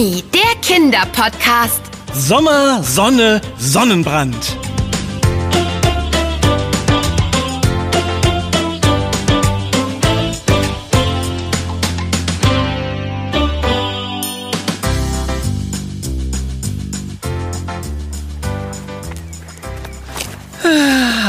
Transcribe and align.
Mimi, 0.00 0.24
der 0.32 0.56
Kinderpodcast. 0.62 1.82
Sommer, 2.14 2.82
Sonne, 2.82 3.40
Sonnenbrand. 3.58 4.34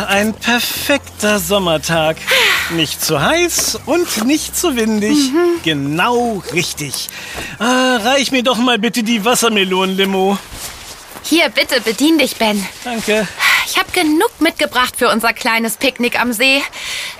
Ein 0.08 0.34
perfekter 0.34 1.40
Sommertag. 1.40 2.18
Nicht 2.74 3.04
zu 3.04 3.22
heiß 3.22 3.80
und 3.86 4.26
nicht 4.26 4.56
zu 4.56 4.76
windig. 4.76 5.32
Mhm. 5.32 5.62
Genau 5.64 6.42
richtig. 6.54 7.10
Ah, 7.60 7.98
reich 7.98 8.32
mir 8.32 8.44
doch 8.44 8.58
mal 8.58 8.80
bitte 8.80 9.04
die 9.04 9.26
Wassermelonenlimo. 9.26 10.38
Hier, 11.24 11.50
bitte, 11.50 11.82
bedien 11.82 12.18
dich, 12.18 12.38
Ben. 12.38 12.66
Danke. 12.84 13.28
Ich 13.66 13.78
habe 13.78 13.92
genug 13.92 14.32
mitgebracht 14.40 14.96
für 14.98 15.10
unser 15.10 15.34
kleines 15.34 15.78
Picknick 15.78 16.20
am 16.20 16.34
See. 16.34 16.62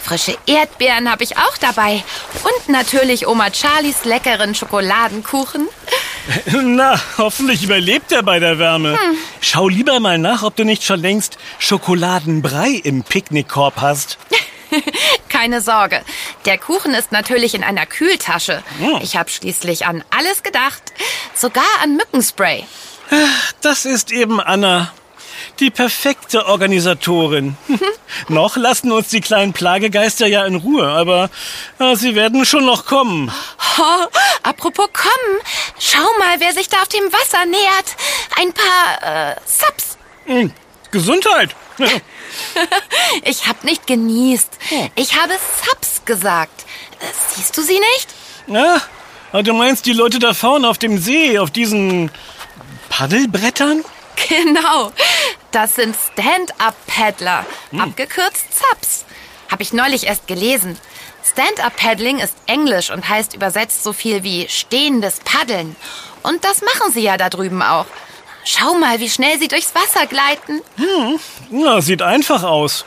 Frische 0.02 0.38
Erdbeeren 0.48 1.12
habe 1.12 1.24
ich 1.24 1.38
auch 1.38 1.58
dabei. 1.60 2.04
Und 2.44 2.70
natürlich 2.70 3.28
Oma 3.28 3.54
Charlies 3.54 4.06
leckeren 4.06 4.56
Schokoladenkuchen. 4.56 5.68
Na, 6.64 7.00
hoffentlich 7.18 7.64
überlebt 7.64 8.12
er 8.12 8.24
bei 8.24 8.40
der 8.40 8.58
Wärme. 8.58 8.94
Hm. 8.94 9.18
Schau 9.42 9.68
lieber 9.68 10.00
mal 10.00 10.18
nach, 10.18 10.44
ob 10.44 10.56
du 10.56 10.64
nicht 10.66 10.84
schon 10.84 11.02
längst 11.02 11.38
Schokoladenbrei 11.60 12.70
im 12.84 13.04
Picknickkorb 13.04 13.82
hast. 13.82 14.18
Keine 15.42 15.60
Sorge. 15.60 16.04
Der 16.46 16.60
Kuchen 16.60 16.94
ist 16.94 17.12
natürlich 17.12 17.56
in 17.56 17.64
einer 17.64 17.88
Kühltasche. 17.88 18.62
Hm. 18.78 19.00
Ich 19.02 19.16
habe 19.16 19.28
schließlich 19.28 19.88
an 19.88 20.04
alles 20.12 20.44
gedacht. 20.44 20.94
Sogar 21.34 21.64
an 21.82 21.96
Mückenspray. 21.96 22.64
Das 23.62 23.86
ist 23.86 24.12
eben 24.12 24.40
Anna. 24.40 24.94
Die 25.60 25.72
perfekte 25.72 26.46
Organisatorin. 26.46 27.58
noch 28.28 28.56
lassen 28.56 28.92
uns 28.92 29.08
die 29.08 29.22
kleinen 29.22 29.52
Plagegeister 29.52 30.28
ja 30.28 30.46
in 30.46 30.58
Ruhe, 30.58 30.88
aber 30.88 31.32
ja, 31.80 31.96
sie 31.96 32.14
werden 32.14 32.46
schon 32.46 32.68
noch 32.68 32.86
kommen. 32.86 33.32
Oh, 33.80 34.06
apropos 34.44 34.90
kommen, 34.94 35.40
schau 35.80 36.08
mal, 36.20 36.40
wer 36.40 36.54
sich 36.54 36.70
da 36.70 36.84
auf 36.84 36.88
dem 36.88 37.12
Wasser 37.12 37.48
nähert. 37.48 37.96
Ein 38.40 38.54
paar 38.54 39.32
äh, 39.32 39.36
Subs. 39.48 39.98
Hm, 40.26 40.54
Gesundheit. 40.92 41.56
ich 43.24 43.48
hab 43.48 43.64
nicht 43.64 43.88
genießt. 43.88 44.50
Ich 44.96 45.20
habe 45.20 45.34
Subs 45.66 46.06
gesagt. 46.06 46.66
Siehst 47.36 47.58
du 47.58 47.62
sie 47.62 47.80
nicht? 47.80 48.08
Ja, 48.48 49.42
du 49.42 49.54
meinst 49.54 49.86
die 49.86 49.94
Leute 49.94 50.20
da 50.20 50.34
vorne 50.34 50.68
auf 50.68 50.78
dem 50.78 50.98
See, 50.98 51.40
auf 51.40 51.52
diesen 51.52 52.12
Paddelbrettern? 52.90 53.84
Genau. 54.28 54.92
Das 55.52 55.76
sind 55.76 55.96
Stand-Up-Paddler, 55.96 57.46
hm. 57.72 57.82
abgekürzt 57.82 58.46
Subs. 58.54 59.06
Hab 59.50 59.60
ich 59.62 59.74
neulich 59.74 60.08
erst 60.08 60.28
gelesen. 60.28 60.78
Stand-Up-Paddling 61.24 62.20
ist 62.20 62.36
Englisch 62.48 62.90
und 62.90 63.08
heißt 63.08 63.34
übersetzt 63.34 63.84
so 63.84 63.94
viel 63.94 64.24
wie 64.24 64.48
stehendes 64.50 65.20
Paddeln. 65.20 65.76
Und 66.24 66.44
das 66.44 66.62
machen 66.62 66.92
sie 66.92 67.02
ja 67.02 67.18
da 67.18 67.30
drüben 67.30 67.62
auch. 67.62 67.86
Schau 68.44 68.74
mal, 68.76 69.00
wie 69.00 69.10
schnell 69.10 69.40
sie 69.40 69.48
durchs 69.48 69.74
Wasser 69.76 70.08
gleiten. 70.08 70.62
Hm, 70.78 71.20
ja, 71.64 71.82
sieht 71.82 72.02
einfach 72.02 72.44
aus. 72.44 72.86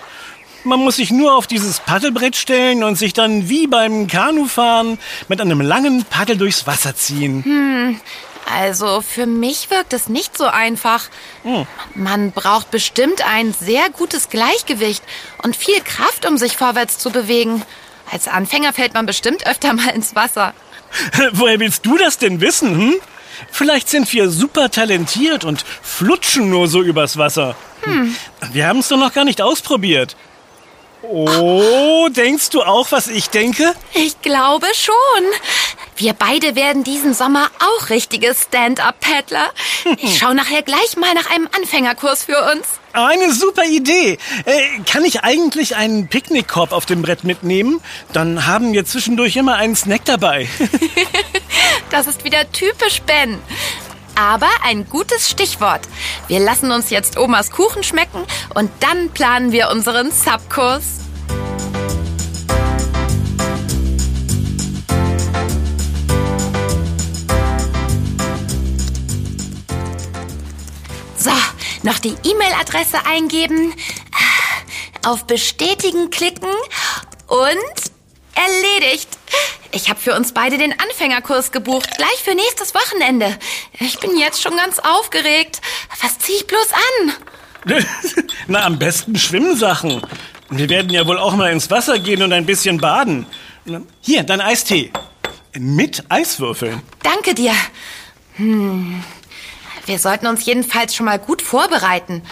Man 0.64 0.80
muss 0.80 0.96
sich 0.96 1.10
nur 1.10 1.36
auf 1.36 1.46
dieses 1.46 1.80
Paddelbrett 1.80 2.36
stellen 2.36 2.84
und 2.84 2.96
sich 2.96 3.12
dann 3.12 3.48
wie 3.50 3.66
beim 3.66 4.06
Kanufahren 4.06 4.98
mit 5.28 5.40
einem 5.40 5.60
langen 5.60 6.04
Paddel 6.04 6.38
durchs 6.38 6.66
Wasser 6.66 6.96
ziehen. 6.96 7.44
Hm, 7.44 8.00
also 8.52 9.02
für 9.02 9.26
mich 9.26 9.70
wirkt 9.70 9.92
es 9.92 10.08
nicht 10.08 10.36
so 10.36 10.46
einfach. 10.46 11.04
Hm. 11.42 11.66
Man 11.94 12.32
braucht 12.32 12.70
bestimmt 12.70 13.26
ein 13.26 13.52
sehr 13.52 13.90
gutes 13.90 14.30
Gleichgewicht 14.30 15.02
und 15.42 15.54
viel 15.54 15.80
Kraft, 15.80 16.26
um 16.26 16.38
sich 16.38 16.56
vorwärts 16.56 16.98
zu 16.98 17.10
bewegen. 17.10 17.62
Als 18.10 18.28
Anfänger 18.28 18.72
fällt 18.72 18.94
man 18.94 19.06
bestimmt 19.06 19.46
öfter 19.46 19.72
mal 19.74 19.90
ins 19.90 20.14
Wasser. 20.14 20.54
Woher 21.32 21.60
willst 21.60 21.84
du 21.86 21.96
das 21.96 22.18
denn 22.18 22.40
wissen, 22.40 22.76
hm? 22.76 22.94
Vielleicht 23.50 23.88
sind 23.88 24.12
wir 24.12 24.30
super 24.30 24.70
talentiert 24.70 25.44
und 25.44 25.64
flutschen 25.82 26.50
nur 26.50 26.68
so 26.68 26.82
übers 26.82 27.16
Wasser. 27.16 27.56
Hm. 27.82 28.14
Wir 28.52 28.66
haben 28.66 28.80
es 28.80 28.88
doch 28.88 28.96
noch 28.96 29.12
gar 29.12 29.24
nicht 29.24 29.42
ausprobiert. 29.42 30.16
Oh, 31.02 32.08
denkst 32.08 32.50
du 32.50 32.62
auch, 32.62 32.90
was 32.92 33.08
ich 33.08 33.28
denke? 33.28 33.74
Ich 33.92 34.20
glaube 34.22 34.66
schon. 34.74 35.24
Wir 35.96 36.12
beide 36.12 36.56
werden 36.56 36.82
diesen 36.82 37.14
Sommer 37.14 37.50
auch 37.60 37.88
richtige 37.88 38.34
Stand-up-Paddler. 38.34 39.50
Ich 39.98 40.18
schaue 40.18 40.34
nachher 40.34 40.62
gleich 40.62 40.96
mal 40.96 41.14
nach 41.14 41.30
einem 41.30 41.48
Anfängerkurs 41.56 42.24
für 42.24 42.50
uns. 42.52 42.66
Eine 42.92 43.32
super 43.32 43.64
Idee. 43.64 44.18
Äh, 44.44 44.80
kann 44.90 45.04
ich 45.04 45.22
eigentlich 45.22 45.76
einen 45.76 46.08
Picknickkorb 46.08 46.72
auf 46.72 46.86
dem 46.86 47.02
Brett 47.02 47.22
mitnehmen? 47.24 47.80
Dann 48.12 48.46
haben 48.46 48.72
wir 48.72 48.84
zwischendurch 48.84 49.36
immer 49.36 49.54
einen 49.54 49.76
Snack 49.76 50.04
dabei. 50.04 50.48
das 51.90 52.06
ist 52.08 52.24
wieder 52.24 52.50
typisch 52.50 53.02
Ben. 53.02 53.38
Aber 54.16 54.48
ein 54.64 54.88
gutes 54.88 55.28
Stichwort. 55.28 55.82
Wir 56.28 56.40
lassen 56.40 56.70
uns 56.70 56.90
jetzt 56.90 57.18
Omas 57.18 57.50
Kuchen 57.50 57.82
schmecken 57.82 58.24
und 58.54 58.70
dann 58.80 59.10
planen 59.10 59.52
wir 59.52 59.70
unseren 59.70 60.10
Subkurs. 60.10 61.03
Noch 71.84 71.98
die 71.98 72.14
E-Mail-Adresse 72.24 73.06
eingeben, 73.06 73.74
auf 75.06 75.26
Bestätigen 75.26 76.10
klicken 76.10 76.50
und 77.28 77.92
erledigt. 78.34 79.08
Ich 79.70 79.90
habe 79.90 80.00
für 80.00 80.14
uns 80.14 80.32
beide 80.32 80.56
den 80.56 80.72
Anfängerkurs 80.72 81.52
gebucht, 81.52 81.90
gleich 81.96 82.22
für 82.24 82.34
nächstes 82.34 82.74
Wochenende. 82.74 83.36
Ich 83.80 83.98
bin 83.98 84.16
jetzt 84.18 84.40
schon 84.40 84.56
ganz 84.56 84.78
aufgeregt. 84.78 85.60
Was 86.00 86.18
ziehe 86.18 86.38
ich 86.38 86.46
bloß 86.46 86.68
an? 86.72 87.12
Na, 88.46 88.64
am 88.64 88.78
besten 88.78 89.16
Schwimmsachen. 89.16 90.02
Wir 90.50 90.68
werden 90.68 90.90
ja 90.90 91.06
wohl 91.06 91.18
auch 91.18 91.34
mal 91.34 91.52
ins 91.52 91.70
Wasser 91.70 91.98
gehen 91.98 92.22
und 92.22 92.32
ein 92.32 92.46
bisschen 92.46 92.78
baden. 92.78 93.26
Hier, 94.00 94.22
dein 94.22 94.40
Eistee. 94.40 94.90
Mit 95.58 96.04
Eiswürfeln. 96.08 96.82
Danke 97.02 97.34
dir. 97.34 97.52
Hm. 98.36 99.02
Wir 99.86 99.98
sollten 99.98 100.26
uns 100.26 100.44
jedenfalls 100.44 100.94
schon 100.94 101.06
mal 101.06 101.18
gut 101.18 101.42
vorbereiten. 101.42 102.22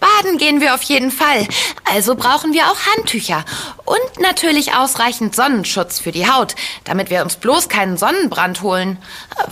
Baden 0.00 0.38
gehen 0.38 0.60
wir 0.60 0.74
auf 0.74 0.82
jeden 0.82 1.10
Fall. 1.10 1.46
Also 1.84 2.14
brauchen 2.14 2.52
wir 2.52 2.66
auch 2.66 2.76
Handtücher. 2.96 3.44
Und 3.84 4.20
natürlich 4.20 4.74
ausreichend 4.74 5.34
Sonnenschutz 5.34 5.98
für 5.98 6.12
die 6.12 6.30
Haut, 6.30 6.54
damit 6.84 7.10
wir 7.10 7.22
uns 7.22 7.36
bloß 7.36 7.68
keinen 7.68 7.96
Sonnenbrand 7.96 8.62
holen. 8.62 8.98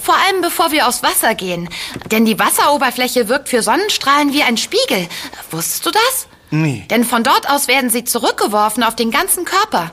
Vor 0.01 0.15
allem 0.15 0.43
bevor 0.43 0.71
wir 0.71 0.87
aufs 0.87 1.03
Wasser 1.03 1.35
gehen. 1.35 1.69
Denn 2.11 2.25
die 2.25 2.39
Wasseroberfläche 2.39 3.29
wirkt 3.29 3.49
für 3.49 3.63
Sonnenstrahlen 3.63 4.33
wie 4.33 4.43
ein 4.43 4.57
Spiegel. 4.57 5.09
Wusstest 5.51 5.87
du 5.87 5.91
das? 5.91 6.29
Nee. 6.51 6.87
Denn 6.91 7.05
von 7.05 7.25
dort 7.25 7.51
aus 7.51 7.67
werden 7.67 7.91
sie 7.91 8.05
zurückgeworfen 8.05 8.85
auf 8.85 8.95
den 8.95 9.11
ganzen 9.11 9.45
Körper. 9.45 9.91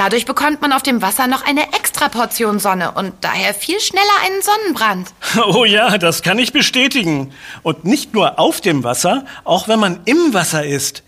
Dadurch 0.00 0.24
bekommt 0.24 0.62
man 0.62 0.72
auf 0.72 0.82
dem 0.82 1.02
Wasser 1.02 1.26
noch 1.26 1.44
eine 1.44 1.74
extra 1.74 2.08
Portion 2.08 2.58
Sonne 2.58 2.92
und 2.92 3.12
daher 3.20 3.52
viel 3.52 3.78
schneller 3.80 4.06
einen 4.24 4.40
Sonnenbrand. 4.40 5.12
Oh 5.54 5.66
ja, 5.66 5.98
das 5.98 6.22
kann 6.22 6.38
ich 6.38 6.54
bestätigen. 6.54 7.34
Und 7.62 7.84
nicht 7.84 8.14
nur 8.14 8.38
auf 8.38 8.62
dem 8.62 8.82
Wasser, 8.82 9.26
auch 9.44 9.68
wenn 9.68 9.78
man 9.78 10.00
im 10.06 10.32
Wasser 10.32 10.64
ist. 10.64 11.02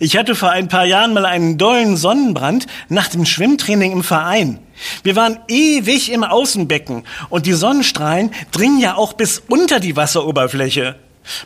Ich 0.00 0.16
hatte 0.16 0.34
vor 0.34 0.48
ein 0.48 0.68
paar 0.68 0.86
Jahren 0.86 1.12
mal 1.12 1.26
einen 1.26 1.58
dollen 1.58 1.98
Sonnenbrand 1.98 2.66
nach 2.88 3.08
dem 3.08 3.26
Schwimmtraining 3.26 3.92
im 3.92 4.02
Verein. 4.02 4.60
Wir 5.02 5.14
waren 5.14 5.40
ewig 5.48 6.10
im 6.10 6.24
Außenbecken 6.24 7.04
und 7.28 7.44
die 7.44 7.52
Sonnenstrahlen 7.52 8.30
dringen 8.50 8.80
ja 8.80 8.94
auch 8.94 9.12
bis 9.12 9.42
unter 9.46 9.78
die 9.78 9.94
Wasseroberfläche. 9.94 10.96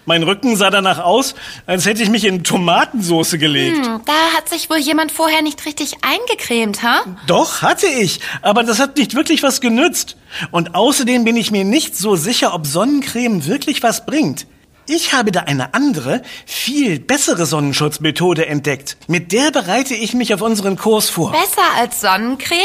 Mein 0.05 0.23
Rücken 0.23 0.57
sah 0.57 0.71
danach 0.71 0.99
aus, 0.99 1.35
als 1.67 1.87
hätte 1.87 2.03
ich 2.03 2.09
mich 2.09 2.25
in 2.25 2.45
Tomatensoße 2.45 3.39
gelegt. 3.39 3.85
Hm, 3.85 4.01
da 4.05 4.37
hat 4.37 4.49
sich 4.49 4.71
wohl 4.71 4.79
jemand 4.79 5.13
vorher 5.13 5.43
nicht 5.43 5.65
richtig 5.67 5.95
eingecremt, 6.03 6.83
ha? 6.83 7.03
Doch, 7.27 7.63
hatte 7.63 7.87
ich. 7.87 8.21
Aber 8.43 8.63
das 8.65 8.79
hat 8.79 8.97
nicht 8.97 9.15
wirklich 9.15 9.43
was 9.43 9.61
genützt. 9.61 10.17
Und 10.51 10.75
außerdem 10.75 11.25
bin 11.25 11.37
ich 11.37 11.51
mir 11.51 11.65
nicht 11.65 11.97
so 11.97 12.17
sicher, 12.17 12.55
ob 12.55 12.67
Sonnencreme 12.67 13.47
wirklich 13.47 13.83
was 13.83 14.07
bringt. 14.07 14.47
Ich 14.89 15.13
habe 15.13 15.31
da 15.31 15.41
eine 15.41 15.75
andere, 15.75 16.23
viel 16.45 16.99
bessere 16.99 17.47
Sonnenschutzmethode 17.47 18.47
entdeckt. 18.47 18.97
Mit 19.07 19.33
der 19.33 19.53
bereite 19.53 19.95
ich 19.95 20.13
mich 20.13 20.35
auf 20.35 20.43
unseren 20.43 20.77
Kurs 20.77 21.09
vor. 21.09 21.31
Besser 21.31 21.63
als 21.77 22.01
Sonnencreme? 22.01 22.59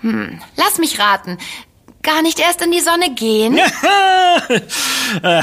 Hm, 0.00 0.40
lass 0.56 0.78
mich 0.78 0.98
raten 0.98 1.38
gar 2.02 2.22
nicht 2.22 2.38
erst 2.38 2.62
in 2.62 2.72
die 2.72 2.80
Sonne 2.80 3.14
gehen? 3.14 3.58
Äh, 5.22 5.42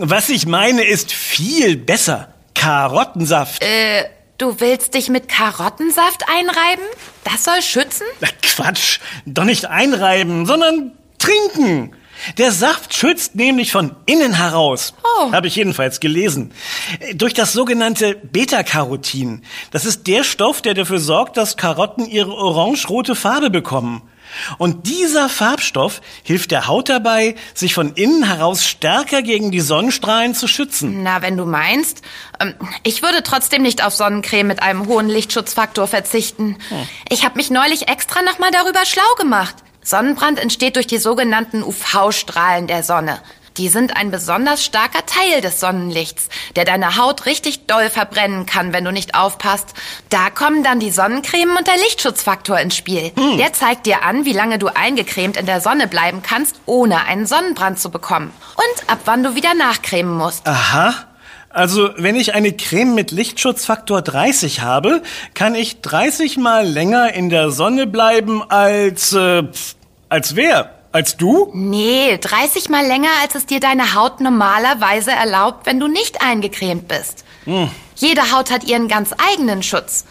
was 0.00 0.28
ich 0.28 0.46
meine, 0.46 0.84
ist 0.84 1.12
viel 1.12 1.78
besser. 1.78 2.34
Karottensaft. 2.54 3.62
Äh, 3.62 4.04
du 4.36 4.60
willst 4.60 4.92
dich 4.92 5.08
mit 5.08 5.28
Karottensaft 5.28 6.24
einreiben? 6.28 6.84
Das 7.24 7.44
soll 7.44 7.62
schützen? 7.62 8.04
Quatsch. 8.42 8.98
Doch 9.24 9.44
nicht 9.44 9.64
einreiben, 9.64 10.44
sondern 10.44 10.92
trinken. 11.18 11.96
Der 12.36 12.52
Saft 12.52 12.94
schützt 12.94 13.34
nämlich 13.36 13.72
von 13.72 13.94
innen 14.06 14.34
heraus. 14.34 14.94
Oh. 15.04 15.32
Habe 15.32 15.46
ich 15.46 15.56
jedenfalls 15.56 16.00
gelesen. 16.00 16.52
Durch 17.14 17.32
das 17.32 17.52
sogenannte 17.52 18.14
Beta-Carotin. 18.16 19.42
Das 19.70 19.84
ist 19.84 20.06
der 20.06 20.24
Stoff, 20.24 20.60
der 20.60 20.74
dafür 20.74 20.98
sorgt, 20.98 21.36
dass 21.36 21.56
Karotten 21.56 22.06
ihre 22.08 22.32
orange-rote 22.32 23.14
Farbe 23.14 23.50
bekommen. 23.50 24.02
Und 24.58 24.86
dieser 24.86 25.28
Farbstoff 25.28 26.00
hilft 26.22 26.50
der 26.50 26.66
Haut 26.66 26.88
dabei, 26.88 27.34
sich 27.54 27.74
von 27.74 27.94
innen 27.94 28.24
heraus 28.24 28.64
stärker 28.64 29.22
gegen 29.22 29.50
die 29.50 29.60
Sonnenstrahlen 29.60 30.34
zu 30.34 30.48
schützen. 30.48 31.02
Na, 31.02 31.22
wenn 31.22 31.36
du 31.36 31.44
meinst. 31.44 32.02
Ähm, 32.40 32.54
ich 32.82 33.02
würde 33.02 33.22
trotzdem 33.22 33.62
nicht 33.62 33.84
auf 33.84 33.94
Sonnencreme 33.94 34.46
mit 34.46 34.62
einem 34.62 34.86
hohen 34.86 35.08
Lichtschutzfaktor 35.08 35.86
verzichten. 35.86 36.56
Ich 37.08 37.24
habe 37.24 37.36
mich 37.36 37.50
neulich 37.50 37.88
extra 37.88 38.22
nochmal 38.22 38.50
darüber 38.50 38.84
schlau 38.84 39.14
gemacht. 39.18 39.56
Sonnenbrand 39.82 40.38
entsteht 40.38 40.76
durch 40.76 40.86
die 40.86 40.98
sogenannten 40.98 41.62
UV-Strahlen 41.62 42.66
der 42.66 42.82
Sonne. 42.82 43.20
Die 43.58 43.68
sind 43.68 43.96
ein 43.96 44.12
besonders 44.12 44.64
starker 44.64 45.04
Teil 45.04 45.40
des 45.40 45.58
Sonnenlichts, 45.58 46.28
der 46.54 46.64
deine 46.64 46.96
Haut 46.96 47.26
richtig 47.26 47.66
doll 47.66 47.90
verbrennen 47.90 48.46
kann, 48.46 48.72
wenn 48.72 48.84
du 48.84 48.92
nicht 48.92 49.16
aufpasst. 49.16 49.74
Da 50.10 50.30
kommen 50.30 50.62
dann 50.62 50.78
die 50.78 50.92
Sonnencreme 50.92 51.56
und 51.58 51.66
der 51.66 51.76
Lichtschutzfaktor 51.76 52.58
ins 52.60 52.76
Spiel. 52.76 53.10
Der 53.38 53.52
zeigt 53.52 53.86
dir 53.86 54.04
an, 54.04 54.24
wie 54.24 54.32
lange 54.32 54.58
du 54.58 54.68
eingecremt 54.68 55.36
in 55.36 55.46
der 55.46 55.60
Sonne 55.60 55.88
bleiben 55.88 56.22
kannst, 56.22 56.60
ohne 56.66 57.04
einen 57.04 57.26
Sonnenbrand 57.26 57.80
zu 57.80 57.90
bekommen. 57.90 58.32
Und 58.54 58.90
ab 58.90 59.00
wann 59.06 59.24
du 59.24 59.34
wieder 59.34 59.54
nachcremen 59.54 60.16
musst. 60.16 60.46
Aha. 60.46 60.94
Also, 61.50 61.90
wenn 61.96 62.14
ich 62.14 62.34
eine 62.34 62.52
Creme 62.52 62.94
mit 62.94 63.10
Lichtschutzfaktor 63.10 64.02
30 64.02 64.60
habe, 64.60 65.02
kann 65.34 65.56
ich 65.56 65.80
30 65.80 66.36
mal 66.36 66.64
länger 66.64 67.12
in 67.14 67.30
der 67.30 67.50
Sonne 67.50 67.88
bleiben 67.88 68.48
als, 68.48 69.12
äh, 69.14 69.42
als 70.08 70.36
wer? 70.36 70.77
Als 70.98 71.16
du? 71.16 71.48
Nee, 71.54 72.18
30 72.18 72.70
mal 72.70 72.84
länger, 72.84 73.10
als 73.22 73.36
es 73.36 73.46
dir 73.46 73.60
deine 73.60 73.94
Haut 73.94 74.20
normalerweise 74.20 75.12
erlaubt, 75.12 75.64
wenn 75.64 75.78
du 75.78 75.86
nicht 75.86 76.22
eingecremt 76.22 76.88
bist. 76.88 77.24
Jede 77.94 78.32
Haut 78.32 78.50
hat 78.50 78.64
ihren 78.64 78.88
ganz 78.88 79.10
eigenen 79.16 79.62
Schutz. 79.62 80.06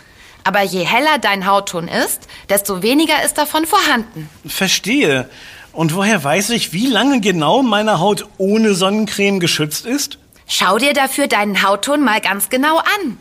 Aber 0.46 0.62
je 0.62 0.86
heller 0.86 1.18
dein 1.20 1.46
Hautton 1.46 1.90
ist, 1.90 2.30
desto 2.48 2.84
weniger 2.84 3.22
ist 3.26 3.38
davon 3.38 3.66
vorhanden. 3.66 4.30
Verstehe. 4.46 5.30
Und 5.74 5.94
woher 5.94 6.24
weiß 6.24 6.52
ich, 6.52 6.72
wie 6.72 6.88
lange 6.88 7.20
genau 7.20 7.64
meine 7.64 8.00
Haut 8.00 8.26
ohne 8.38 8.74
Sonnencreme 8.74 9.42
geschützt 9.42 9.86
ist? 9.86 10.20
Schau 10.50 10.78
dir 10.78 10.94
dafür 10.94 11.28
deinen 11.28 11.62
Hautton 11.62 12.04
mal 12.04 12.22
ganz 12.22 12.50
genau 12.50 12.78
an. 12.78 13.20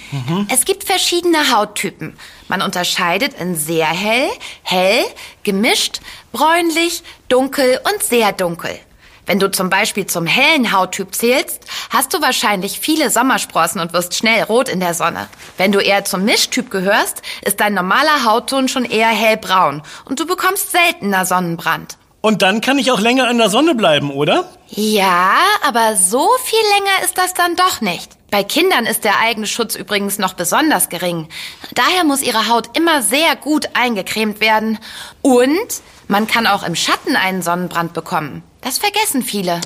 Es 0.49 0.65
gibt 0.65 0.85
verschiedene 0.85 1.53
Hauttypen. 1.53 2.17
Man 2.47 2.63
unterscheidet 2.63 3.35
in 3.35 3.57
sehr 3.57 3.87
hell, 3.87 4.31
hell, 4.63 5.05
gemischt, 5.43 6.01
bräunlich, 6.33 7.03
dunkel 7.29 7.81
und 7.83 8.03
sehr 8.03 8.33
dunkel. 8.33 8.79
Wenn 9.27 9.41
du 9.41 9.51
zum 9.51 9.71
Beispiel 9.71 10.07
zum 10.07 10.25
hellen 10.25 10.71
Hauttyp 10.71 11.13
zählst, 11.13 11.65
hast 11.91 12.15
du 12.15 12.23
wahrscheinlich 12.23 12.79
viele 12.79 13.11
Sommersprossen 13.11 13.81
und 13.81 13.93
wirst 13.93 14.15
schnell 14.15 14.45
rot 14.45 14.69
in 14.69 14.79
der 14.79 14.95
Sonne. 14.95 15.29
Wenn 15.57 15.73
du 15.73 15.81
eher 15.81 16.05
zum 16.05 16.25
Mischtyp 16.25 16.71
gehörst, 16.71 17.23
ist 17.45 17.59
dein 17.59 17.75
normaler 17.75 18.25
Hautton 18.25 18.69
schon 18.69 18.85
eher 18.85 19.09
hellbraun 19.09 19.83
und 20.05 20.21
du 20.21 20.27
bekommst 20.27 20.71
seltener 20.71 21.27
Sonnenbrand. 21.27 21.99
Und 22.27 22.43
dann 22.43 22.61
kann 22.61 22.77
ich 22.77 22.91
auch 22.91 22.99
länger 22.99 23.31
in 23.31 23.39
der 23.39 23.51
Sonne 23.51 23.77
bleiben, 23.77 24.11
oder? 24.11 24.51
Ja, 24.71 25.37
aber 25.65 25.95
so 25.95 26.29
viel 26.43 26.59
länger 26.75 27.05
ist 27.05 27.17
das 27.17 27.35
dann 27.35 27.55
doch 27.55 27.81
nicht. 27.81 28.11
Bei 28.33 28.43
Kindern 28.43 28.85
ist 28.85 29.05
der 29.05 29.21
eigene 29.21 29.47
Schutz 29.47 29.77
übrigens 29.77 30.19
noch 30.19 30.35
besonders 30.35 30.89
gering. 30.89 31.29
Daher 31.75 32.03
muss 32.03 32.23
ihre 32.23 32.49
Haut 32.49 32.77
immer 32.77 33.01
sehr 33.03 33.37
gut 33.37 33.69
eingecremt 33.75 34.41
werden. 34.41 34.81
Und 35.23 35.69
man 36.09 36.27
kann 36.27 36.49
auch 36.49 36.65
im 36.65 36.75
Schatten 36.75 37.15
einen 37.15 37.43
Sonnenbrand 37.43 37.93
bekommen. 37.93 38.43
Das 38.61 38.79
vergessen 38.79 39.23
viele. 39.23 39.61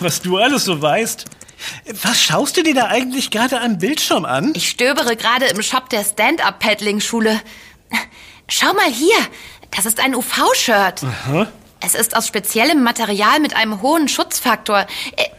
Was 0.00 0.20
du 0.20 0.36
alles 0.36 0.66
so 0.66 0.82
weißt. 0.82 1.24
Was 2.02 2.20
schaust 2.20 2.58
du 2.58 2.62
dir 2.62 2.74
da 2.74 2.88
eigentlich 2.88 3.30
gerade 3.30 3.58
am 3.62 3.78
Bildschirm 3.78 4.26
an? 4.26 4.52
Ich 4.54 4.68
stöbere 4.68 5.16
gerade 5.16 5.46
im 5.46 5.62
Shop 5.62 5.88
der 5.88 6.04
Stand-Up-Paddling-Schule. 6.04 7.40
Schau 8.48 8.74
mal 8.74 8.90
hier, 8.92 9.16
das 9.74 9.86
ist 9.86 9.98
ein 9.98 10.14
UV-Shirt. 10.14 11.00
Es 11.80 11.94
ist 11.94 12.16
aus 12.16 12.26
speziellem 12.26 12.82
Material 12.82 13.40
mit 13.40 13.54
einem 13.54 13.82
hohen 13.82 14.08
Schutzfaktor, 14.08 14.86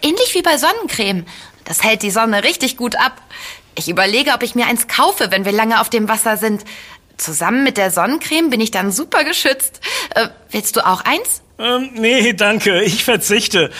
ähnlich 0.01 0.34
wie 0.34 0.42
bei 0.42 0.57
Sonnencreme. 0.57 1.25
Das 1.66 1.84
hält 1.84 2.04
die 2.04 2.12
Sonne 2.12 2.44
richtig 2.44 2.78
gut 2.78 2.95
ab. 2.95 3.22
Ich 3.75 3.89
überlege, 3.89 4.31
ob 4.31 4.44
ich 4.44 4.56
mir 4.56 4.66
eins 4.68 4.88
kaufe, 4.88 5.31
wenn 5.31 5.45
wir 5.45 5.51
lange 5.51 5.81
auf 5.81 5.89
dem 5.89 6.07
Wasser 6.07 6.38
sind. 6.38 6.63
Zusammen 7.18 7.63
mit 7.63 7.78
der 7.78 7.92
Sonnencreme 7.92 8.50
bin 8.50 8.62
ich 8.62 8.72
dann 8.72 8.92
super 8.92 9.24
geschützt. 9.24 9.81
Äh, 10.16 10.30
willst 10.51 10.75
du 10.75 10.86
auch 10.86 11.01
eins? 11.01 11.42
Ähm, 11.60 11.89
nee, 11.94 12.34
danke, 12.34 12.84
ich 12.84 13.04
verzichte. 13.04 13.72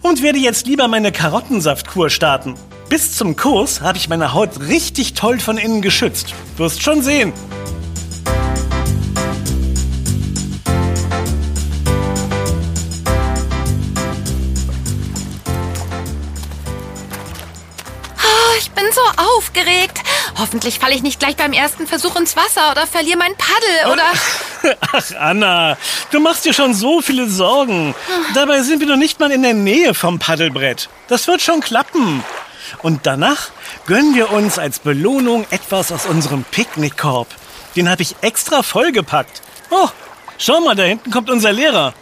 Und 0.00 0.22
werde 0.22 0.38
jetzt 0.38 0.66
lieber 0.66 0.88
meine 0.88 1.12
Karottensaftkur 1.12 2.08
starten. 2.08 2.54
Bis 2.88 3.16
zum 3.16 3.36
Kurs 3.36 3.82
habe 3.82 3.98
ich 3.98 4.08
meine 4.08 4.32
Haut 4.32 4.60
richtig 4.60 5.14
toll 5.14 5.38
von 5.38 5.58
innen 5.58 5.82
geschützt. 5.82 6.34
Wirst 6.56 6.82
schon 6.82 7.02
sehen. 7.02 7.32
Bin 18.76 18.84
so 18.92 19.00
aufgeregt. 19.36 19.98
Hoffentlich 20.38 20.78
falle 20.78 20.94
ich 20.94 21.02
nicht 21.02 21.18
gleich 21.18 21.36
beim 21.36 21.52
ersten 21.52 21.86
Versuch 21.86 22.14
ins 22.16 22.36
Wasser 22.36 22.70
oder 22.70 22.86
verliere 22.86 23.18
mein 23.18 23.34
Paddel 23.36 23.92
oder... 23.92 24.76
Ach, 24.92 25.04
Anna, 25.18 25.76
du 26.10 26.20
machst 26.20 26.44
dir 26.44 26.52
schon 26.52 26.74
so 26.74 27.00
viele 27.00 27.28
Sorgen. 27.28 27.94
Dabei 28.34 28.62
sind 28.62 28.80
wir 28.80 28.86
noch 28.86 28.96
nicht 28.96 29.18
mal 29.18 29.32
in 29.32 29.42
der 29.42 29.54
Nähe 29.54 29.94
vom 29.94 30.18
Paddelbrett. 30.18 30.88
Das 31.08 31.26
wird 31.26 31.40
schon 31.40 31.60
klappen. 31.60 32.22
Und 32.82 33.06
danach 33.06 33.50
gönnen 33.86 34.14
wir 34.14 34.30
uns 34.30 34.58
als 34.58 34.78
Belohnung 34.78 35.46
etwas 35.50 35.90
aus 35.90 36.06
unserem 36.06 36.44
Picknickkorb. 36.44 37.28
Den 37.76 37.88
habe 37.88 38.02
ich 38.02 38.16
extra 38.20 38.62
vollgepackt. 38.62 39.42
Oh, 39.70 39.88
schau 40.38 40.60
mal, 40.60 40.74
da 40.74 40.82
hinten 40.82 41.10
kommt 41.10 41.30
unser 41.30 41.52
Lehrer. 41.52 41.94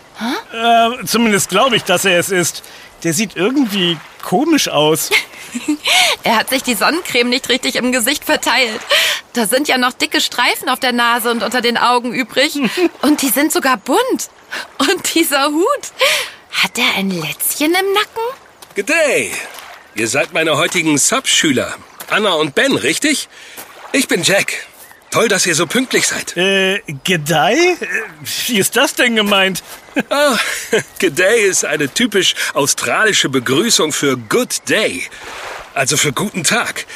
Äh, 0.52 1.04
zumindest 1.06 1.50
glaube 1.50 1.76
ich, 1.76 1.84
dass 1.84 2.04
er 2.04 2.18
es 2.18 2.30
ist. 2.30 2.62
Der 3.02 3.12
sieht 3.12 3.36
irgendwie 3.36 3.98
komisch 4.22 4.68
aus. 4.68 5.10
Er 6.24 6.36
hat 6.36 6.48
sich 6.48 6.62
die 6.62 6.74
Sonnencreme 6.74 7.28
nicht 7.28 7.50
richtig 7.50 7.76
im 7.76 7.92
Gesicht 7.92 8.24
verteilt. 8.24 8.80
Da 9.34 9.46
sind 9.46 9.68
ja 9.68 9.76
noch 9.76 9.92
dicke 9.92 10.20
Streifen 10.22 10.70
auf 10.70 10.80
der 10.80 10.92
Nase 10.92 11.30
und 11.30 11.42
unter 11.42 11.60
den 11.60 11.76
Augen 11.76 12.14
übrig. 12.14 12.58
Und 13.02 13.20
die 13.22 13.28
sind 13.28 13.52
sogar 13.52 13.76
bunt. 13.76 14.30
Und 14.78 15.14
dieser 15.14 15.48
Hut. 15.48 15.92
Hat 16.50 16.78
er 16.78 16.98
ein 16.98 17.10
Lätzchen 17.10 17.74
im 17.74 17.92
Nacken? 17.92 18.22
Good 18.74 18.88
day. 18.88 19.32
Ihr 19.94 20.08
seid 20.08 20.32
meine 20.32 20.56
heutigen 20.56 20.96
Sub-Schüler. 20.96 21.74
Anna 22.08 22.32
und 22.34 22.54
Ben, 22.54 22.74
richtig? 22.76 23.28
Ich 23.92 24.08
bin 24.08 24.22
Jack. 24.22 24.66
Toll, 25.10 25.28
dass 25.28 25.46
ihr 25.46 25.54
so 25.54 25.66
pünktlich 25.66 26.06
seid. 26.08 26.36
Äh? 26.36 26.76
Äh, 26.76 27.76
Wie 28.46 28.58
ist 28.58 28.76
das 28.76 28.94
denn 28.94 29.14
gemeint? 29.14 29.62
Ah, 30.10 30.36
Good 31.00 31.18
day 31.18 31.44
ist 31.44 31.64
eine 31.64 31.88
typisch 31.88 32.34
australische 32.54 33.28
Begrüßung 33.28 33.92
für 33.92 34.16
Good 34.16 34.68
Day. 34.68 35.08
Also 35.74 35.96
für 35.96 36.12
guten 36.12 36.44
Tag. 36.44 36.86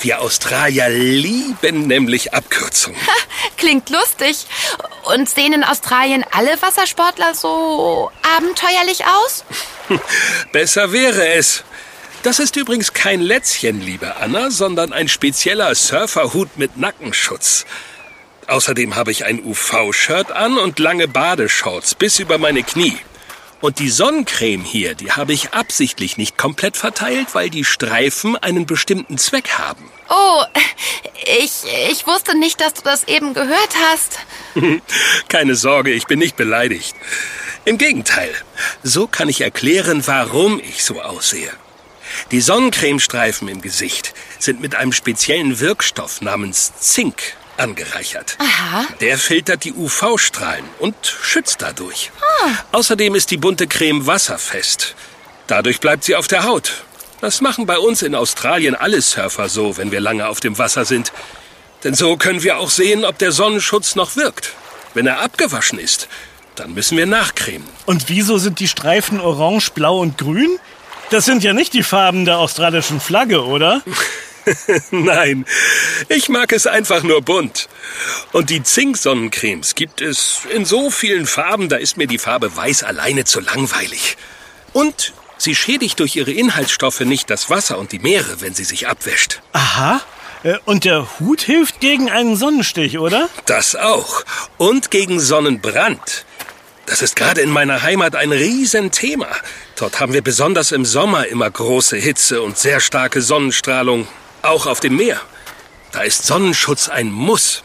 Wir 0.00 0.20
Australier 0.20 0.88
lieben 0.88 1.86
nämlich 1.86 2.32
Abkürzungen. 2.34 3.00
Klingt 3.58 3.90
lustig. 3.90 4.46
Und 5.04 5.28
sehen 5.28 5.52
in 5.52 5.62
Australien 5.62 6.24
alle 6.32 6.60
Wassersportler 6.60 7.34
so 7.34 8.10
abenteuerlich 8.36 9.04
aus? 9.04 9.44
Besser 10.52 10.92
wäre 10.92 11.28
es. 11.34 11.64
Das 12.22 12.38
ist 12.38 12.56
übrigens 12.56 12.94
kein 12.94 13.20
Lätzchen, 13.20 13.82
liebe 13.82 14.16
Anna, 14.16 14.50
sondern 14.50 14.94
ein 14.94 15.08
spezieller 15.08 15.74
Surferhut 15.74 16.56
mit 16.56 16.78
Nackenschutz. 16.78 17.66
Außerdem 18.46 18.96
habe 18.96 19.10
ich 19.10 19.26
ein 19.26 19.44
UV-Shirt 19.44 20.32
an 20.32 20.56
und 20.56 20.78
lange 20.78 21.08
Badeshorts 21.08 21.94
bis 21.94 22.18
über 22.18 22.38
meine 22.38 22.62
Knie. 22.62 22.96
Und 23.64 23.78
die 23.78 23.88
Sonnencreme 23.88 24.62
hier, 24.62 24.94
die 24.94 25.12
habe 25.12 25.32
ich 25.32 25.54
absichtlich 25.54 26.18
nicht 26.18 26.36
komplett 26.36 26.76
verteilt, 26.76 27.28
weil 27.34 27.48
die 27.48 27.64
Streifen 27.64 28.36
einen 28.36 28.66
bestimmten 28.66 29.16
Zweck 29.16 29.52
haben. 29.52 29.90
Oh, 30.10 30.42
ich, 31.42 31.62
ich 31.90 32.06
wusste 32.06 32.38
nicht, 32.38 32.60
dass 32.60 32.74
du 32.74 32.82
das 32.82 33.04
eben 33.04 33.32
gehört 33.32 33.74
hast. 33.88 34.18
Keine 35.30 35.54
Sorge, 35.54 35.92
ich 35.92 36.06
bin 36.06 36.18
nicht 36.18 36.36
beleidigt. 36.36 36.94
Im 37.64 37.78
Gegenteil, 37.78 38.34
so 38.82 39.06
kann 39.06 39.30
ich 39.30 39.40
erklären, 39.40 40.06
warum 40.06 40.60
ich 40.60 40.84
so 40.84 41.00
aussehe. 41.00 41.50
Die 42.32 42.42
Sonnencremestreifen 42.42 43.48
im 43.48 43.62
Gesicht 43.62 44.12
sind 44.38 44.60
mit 44.60 44.74
einem 44.74 44.92
speziellen 44.92 45.58
Wirkstoff 45.58 46.20
namens 46.20 46.74
Zink 46.80 47.34
angereichert. 47.56 48.36
Aha. 48.38 48.84
Der 49.00 49.18
filtert 49.18 49.64
die 49.64 49.72
UV-Strahlen 49.72 50.64
und 50.78 50.94
schützt 51.04 51.62
dadurch. 51.62 52.10
Außerdem 52.72 53.14
ist 53.14 53.30
die 53.30 53.36
bunte 53.36 53.66
Creme 53.66 54.06
wasserfest. 54.06 54.94
Dadurch 55.46 55.80
bleibt 55.80 56.04
sie 56.04 56.16
auf 56.16 56.26
der 56.28 56.44
Haut. 56.44 56.84
Das 57.20 57.40
machen 57.40 57.66
bei 57.66 57.78
uns 57.78 58.02
in 58.02 58.14
Australien 58.14 58.74
alle 58.74 59.00
Surfer 59.00 59.48
so, 59.48 59.76
wenn 59.76 59.90
wir 59.92 60.00
lange 60.00 60.26
auf 60.28 60.40
dem 60.40 60.58
Wasser 60.58 60.84
sind. 60.84 61.12
Denn 61.84 61.94
so 61.94 62.16
können 62.16 62.42
wir 62.42 62.58
auch 62.58 62.70
sehen, 62.70 63.04
ob 63.04 63.18
der 63.18 63.32
Sonnenschutz 63.32 63.94
noch 63.94 64.16
wirkt. 64.16 64.52
Wenn 64.94 65.06
er 65.06 65.20
abgewaschen 65.20 65.78
ist, 65.78 66.08
Dann 66.54 66.72
müssen 66.74 66.96
wir 66.96 67.06
nachcremen. 67.06 67.66
Und 67.84 68.08
wieso 68.08 68.38
sind 68.38 68.60
die 68.60 68.68
Streifen 68.68 69.20
orange, 69.20 69.70
blau 69.72 69.98
und 69.98 70.18
grün? 70.18 70.58
Das 71.10 71.24
sind 71.24 71.42
ja 71.42 71.52
nicht 71.52 71.72
die 71.72 71.82
Farben 71.82 72.24
der 72.24 72.38
australischen 72.38 73.00
Flagge, 73.00 73.44
oder? 73.44 73.82
Nein, 74.90 75.46
ich 76.08 76.28
mag 76.28 76.52
es 76.52 76.66
einfach 76.66 77.02
nur 77.02 77.22
bunt. 77.22 77.68
Und 78.32 78.50
die 78.50 78.62
Zink-Sonnencremes 78.62 79.74
gibt 79.74 80.00
es 80.00 80.40
in 80.52 80.64
so 80.64 80.90
vielen 80.90 81.26
Farben, 81.26 81.68
da 81.68 81.76
ist 81.76 81.96
mir 81.96 82.06
die 82.06 82.18
Farbe 82.18 82.54
weiß 82.56 82.82
alleine 82.82 83.24
zu 83.24 83.40
langweilig. 83.40 84.16
Und 84.72 85.12
sie 85.38 85.54
schädigt 85.54 86.00
durch 86.00 86.16
ihre 86.16 86.32
Inhaltsstoffe 86.32 87.00
nicht 87.00 87.30
das 87.30 87.50
Wasser 87.50 87.78
und 87.78 87.92
die 87.92 87.98
Meere, 87.98 88.40
wenn 88.40 88.54
sie 88.54 88.64
sich 88.64 88.88
abwäscht. 88.88 89.40
Aha. 89.52 90.00
Äh, 90.42 90.58
Und 90.64 90.84
der 90.84 91.08
Hut 91.20 91.42
hilft 91.42 91.80
gegen 91.80 92.10
einen 92.10 92.36
Sonnenstich, 92.36 92.98
oder? 92.98 93.28
Das 93.46 93.76
auch. 93.76 94.24
Und 94.58 94.90
gegen 94.90 95.20
Sonnenbrand. 95.20 96.24
Das 96.86 97.00
ist 97.00 97.16
gerade 97.16 97.40
in 97.40 97.48
meiner 97.50 97.82
Heimat 97.82 98.14
ein 98.14 98.30
Riesenthema. 98.30 99.28
Dort 99.76 100.00
haben 100.00 100.12
wir 100.12 100.20
besonders 100.22 100.70
im 100.70 100.84
Sommer 100.84 101.26
immer 101.26 101.50
große 101.50 101.96
Hitze 101.96 102.42
und 102.42 102.58
sehr 102.58 102.80
starke 102.80 103.22
Sonnenstrahlung. 103.22 104.06
Auch 104.44 104.66
auf 104.66 104.80
dem 104.80 104.96
Meer. 104.96 105.18
Da 105.92 106.02
ist 106.02 106.26
Sonnenschutz 106.26 106.90
ein 106.90 107.10
Muss. 107.10 107.64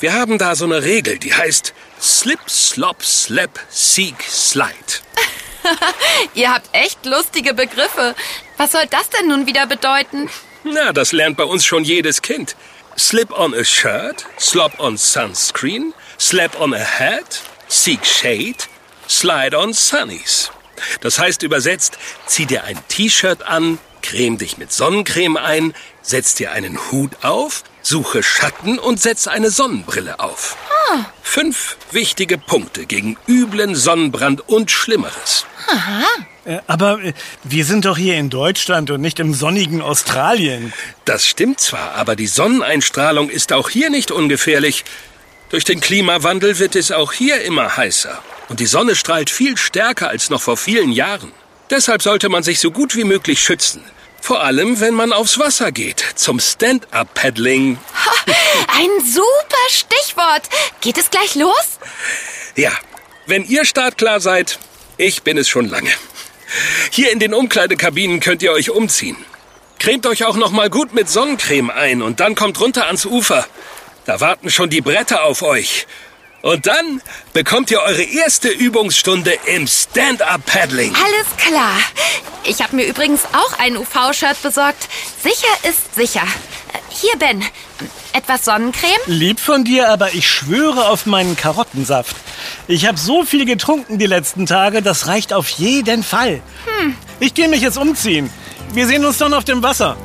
Wir 0.00 0.14
haben 0.14 0.38
da 0.38 0.56
so 0.56 0.64
eine 0.64 0.82
Regel, 0.82 1.18
die 1.18 1.34
heißt 1.34 1.74
Slip, 2.00 2.40
Slop, 2.48 3.04
Slap, 3.04 3.60
Seek, 3.68 4.22
Slide. 4.22 4.72
Ihr 6.34 6.50
habt 6.50 6.70
echt 6.72 7.04
lustige 7.04 7.52
Begriffe. 7.52 8.14
Was 8.56 8.72
soll 8.72 8.86
das 8.88 9.10
denn 9.10 9.28
nun 9.28 9.46
wieder 9.46 9.66
bedeuten? 9.66 10.30
Na, 10.62 10.94
das 10.94 11.12
lernt 11.12 11.36
bei 11.36 11.44
uns 11.44 11.66
schon 11.66 11.84
jedes 11.84 12.22
Kind. 12.22 12.56
Slip 12.96 13.30
on 13.38 13.52
a 13.52 13.62
shirt, 13.62 14.24
slop 14.38 14.80
on 14.80 14.96
sunscreen, 14.96 15.92
slap 16.18 16.58
on 16.58 16.72
a 16.72 16.78
hat, 16.78 17.42
seek 17.68 18.06
shade, 18.06 18.64
slide 19.08 19.54
on 19.54 19.74
sunnies. 19.74 20.50
Das 21.02 21.18
heißt 21.18 21.42
übersetzt, 21.42 21.98
zieh 22.26 22.46
dir 22.46 22.64
ein 22.64 22.78
T-Shirt 22.88 23.42
an, 23.42 23.78
creme 24.00 24.38
dich 24.38 24.58
mit 24.58 24.72
Sonnencreme 24.72 25.36
ein, 25.36 25.74
setz 26.04 26.34
dir 26.34 26.52
einen 26.52 26.78
Hut 26.92 27.24
auf, 27.24 27.64
suche 27.82 28.22
Schatten 28.22 28.78
und 28.78 29.00
setz 29.00 29.26
eine 29.26 29.50
Sonnenbrille 29.50 30.20
auf. 30.20 30.56
Fünf 31.22 31.76
wichtige 31.90 32.38
Punkte 32.38 32.86
gegen 32.86 33.16
üblen 33.26 33.74
Sonnenbrand 33.74 34.48
und 34.48 34.70
Schlimmeres. 34.70 35.46
Äh, 36.44 36.58
Aber 36.66 37.02
äh, 37.02 37.14
wir 37.42 37.64
sind 37.64 37.86
doch 37.86 37.96
hier 37.96 38.16
in 38.16 38.28
Deutschland 38.28 38.90
und 38.90 39.00
nicht 39.00 39.18
im 39.18 39.32
sonnigen 39.32 39.80
Australien. 39.80 40.72
Das 41.06 41.26
stimmt 41.26 41.58
zwar, 41.58 41.94
aber 41.94 42.16
die 42.16 42.26
Sonneneinstrahlung 42.26 43.30
ist 43.30 43.52
auch 43.52 43.70
hier 43.70 43.88
nicht 43.88 44.10
ungefährlich. 44.10 44.84
Durch 45.48 45.64
den 45.64 45.80
Klimawandel 45.80 46.58
wird 46.58 46.76
es 46.76 46.92
auch 46.92 47.12
hier 47.12 47.42
immer 47.42 47.76
heißer. 47.76 48.22
Und 48.50 48.60
die 48.60 48.66
Sonne 48.66 48.94
strahlt 48.94 49.30
viel 49.30 49.56
stärker 49.56 50.08
als 50.08 50.28
noch 50.28 50.42
vor 50.42 50.58
vielen 50.58 50.92
Jahren. 50.92 51.32
Deshalb 51.70 52.02
sollte 52.02 52.28
man 52.28 52.42
sich 52.42 52.60
so 52.60 52.70
gut 52.70 52.94
wie 52.94 53.04
möglich 53.04 53.42
schützen. 53.42 53.82
Vor 54.24 54.42
allem, 54.42 54.80
wenn 54.80 54.94
man 54.94 55.12
aufs 55.12 55.38
Wasser 55.38 55.70
geht, 55.70 56.02
zum 56.14 56.40
Stand-up-Paddling. 56.40 57.76
Ein 58.68 58.88
super 59.04 59.68
Stichwort. 59.68 60.48
Geht 60.80 60.96
es 60.96 61.10
gleich 61.10 61.34
los? 61.34 61.78
Ja, 62.56 62.72
wenn 63.26 63.44
ihr 63.44 63.66
startklar 63.66 64.20
seid, 64.20 64.58
ich 64.96 65.24
bin 65.24 65.36
es 65.36 65.46
schon 65.46 65.68
lange. 65.68 65.90
Hier 66.90 67.12
in 67.12 67.18
den 67.18 67.34
Umkleidekabinen 67.34 68.20
könnt 68.20 68.42
ihr 68.42 68.52
euch 68.52 68.70
umziehen. 68.70 69.18
Cremt 69.78 70.06
euch 70.06 70.24
auch 70.24 70.36
noch 70.36 70.52
mal 70.52 70.70
gut 70.70 70.94
mit 70.94 71.10
Sonnencreme 71.10 71.68
ein 71.68 72.00
und 72.00 72.20
dann 72.20 72.34
kommt 72.34 72.58
runter 72.58 72.86
ans 72.86 73.04
Ufer. 73.04 73.46
Da 74.06 74.22
warten 74.22 74.48
schon 74.48 74.70
die 74.70 74.80
Bretter 74.80 75.24
auf 75.24 75.42
euch. 75.42 75.86
Und 76.44 76.66
dann 76.66 77.00
bekommt 77.32 77.70
ihr 77.70 77.80
eure 77.80 78.02
erste 78.02 78.50
Übungsstunde 78.50 79.32
im 79.46 79.66
Stand-up-Paddling. 79.66 80.92
Alles 80.94 81.36
klar. 81.38 81.72
Ich 82.44 82.60
habe 82.62 82.76
mir 82.76 82.84
übrigens 82.84 83.22
auch 83.32 83.58
ein 83.58 83.78
UV-Shirt 83.78 84.42
besorgt. 84.42 84.86
Sicher 85.22 85.70
ist 85.70 85.94
sicher. 85.94 86.20
Äh, 86.20 86.78
Hier, 86.90 87.16
Ben. 87.18 87.42
Etwas 88.12 88.44
Sonnencreme? 88.44 88.90
Lieb 89.06 89.40
von 89.40 89.64
dir, 89.64 89.88
aber 89.88 90.12
ich 90.12 90.28
schwöre 90.28 90.88
auf 90.90 91.06
meinen 91.06 91.34
Karottensaft. 91.34 92.14
Ich 92.68 92.86
habe 92.86 92.98
so 92.98 93.24
viel 93.24 93.46
getrunken 93.46 93.98
die 93.98 94.06
letzten 94.06 94.44
Tage, 94.44 94.82
das 94.82 95.06
reicht 95.06 95.32
auf 95.32 95.48
jeden 95.48 96.02
Fall. 96.02 96.42
Ich 97.20 97.32
gehe 97.32 97.48
mich 97.48 97.62
jetzt 97.62 97.78
umziehen. 97.78 98.28
Wir 98.74 98.86
sehen 98.86 99.06
uns 99.06 99.16
dann 99.16 99.32
auf 99.32 99.44
dem 99.44 99.62
Wasser. 99.62 99.96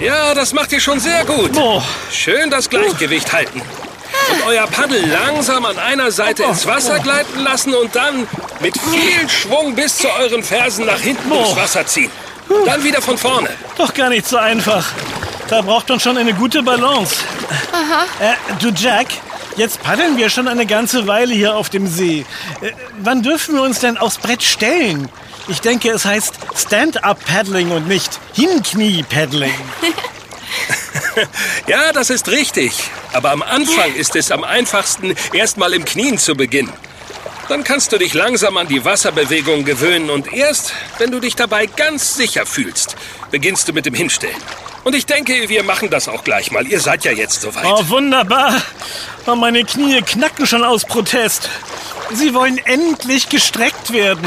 Ja, 0.00 0.34
das 0.34 0.52
macht 0.52 0.72
ihr 0.72 0.80
schon 0.80 0.98
sehr 0.98 1.24
gut. 1.24 1.52
Boah. 1.52 1.82
Schön 2.10 2.50
das 2.50 2.68
Gleichgewicht 2.70 3.32
halten. 3.32 3.60
Und 3.60 4.46
euer 4.46 4.66
Paddel 4.66 5.04
langsam 5.06 5.64
an 5.64 5.78
einer 5.78 6.10
Seite 6.10 6.44
ins 6.44 6.66
Wasser 6.66 7.00
gleiten 7.00 7.40
lassen 7.40 7.74
und 7.74 7.94
dann 7.94 8.26
mit 8.60 8.78
viel 8.78 9.28
Schwung 9.28 9.74
bis 9.74 9.98
zu 9.98 10.08
euren 10.08 10.42
Fersen 10.42 10.86
nach 10.86 11.00
hinten 11.00 11.30
ins 11.32 11.56
Wasser 11.56 11.86
ziehen. 11.86 12.10
Dann 12.66 12.82
wieder 12.82 13.00
von 13.02 13.18
vorne. 13.18 13.50
Doch 13.76 13.92
gar 13.94 14.08
nicht 14.08 14.26
so 14.26 14.36
einfach. 14.36 14.84
Da 15.48 15.62
braucht 15.62 15.88
man 15.88 16.00
schon 16.00 16.16
eine 16.16 16.32
gute 16.34 16.62
Balance. 16.62 17.16
Äh, 18.20 18.34
du 18.60 18.70
Jack, 18.70 19.08
jetzt 19.56 19.82
paddeln 19.82 20.16
wir 20.16 20.30
schon 20.30 20.48
eine 20.48 20.66
ganze 20.66 21.06
Weile 21.06 21.34
hier 21.34 21.56
auf 21.56 21.70
dem 21.70 21.86
See. 21.86 22.24
Äh, 22.60 22.72
wann 22.98 23.22
dürfen 23.22 23.54
wir 23.54 23.62
uns 23.62 23.80
denn 23.80 23.98
aufs 23.98 24.18
Brett 24.18 24.42
stellen? 24.42 25.08
Ich 25.50 25.60
denke, 25.60 25.90
es 25.90 26.04
heißt 26.04 26.34
Stand-up-Paddling 26.54 27.72
und 27.72 27.88
nicht 27.88 28.18
Hinknie-Paddling. 28.34 29.52
Ja, 31.66 31.92
das 31.92 32.08
ist 32.10 32.28
richtig. 32.28 32.72
Aber 33.12 33.30
am 33.30 33.42
Anfang 33.42 33.94
ist 33.94 34.16
es 34.16 34.30
am 34.30 34.42
einfachsten, 34.42 35.14
erstmal 35.32 35.74
im 35.74 35.84
Knien 35.84 36.18
zu 36.18 36.34
beginnen. 36.34 36.72
Dann 37.48 37.64
kannst 37.64 37.92
du 37.92 37.98
dich 37.98 38.14
langsam 38.14 38.56
an 38.56 38.68
die 38.68 38.84
Wasserbewegung 38.84 39.64
gewöhnen 39.64 40.08
und 40.08 40.32
erst, 40.32 40.72
wenn 40.98 41.10
du 41.10 41.20
dich 41.20 41.36
dabei 41.36 41.66
ganz 41.66 42.14
sicher 42.14 42.46
fühlst, 42.46 42.96
beginnst 43.30 43.68
du 43.68 43.72
mit 43.72 43.86
dem 43.86 43.94
Hinstellen. 43.94 44.36
Und 44.84 44.94
ich 44.94 45.04
denke, 45.04 45.48
wir 45.48 45.62
machen 45.62 45.90
das 45.90 46.08
auch 46.08 46.24
gleich 46.24 46.52
mal. 46.52 46.66
Ihr 46.66 46.80
seid 46.80 47.04
ja 47.04 47.12
jetzt 47.12 47.42
soweit. 47.42 47.66
Oh, 47.66 47.88
wunderbar. 47.88 48.62
Oh, 49.26 49.34
meine 49.34 49.64
Knie 49.64 50.00
knacken 50.02 50.46
schon 50.46 50.64
aus 50.64 50.84
Protest. 50.84 51.50
Sie 52.12 52.34
wollen 52.34 52.58
endlich 52.58 53.28
gestreckt 53.28 53.92
werden. 53.92 54.26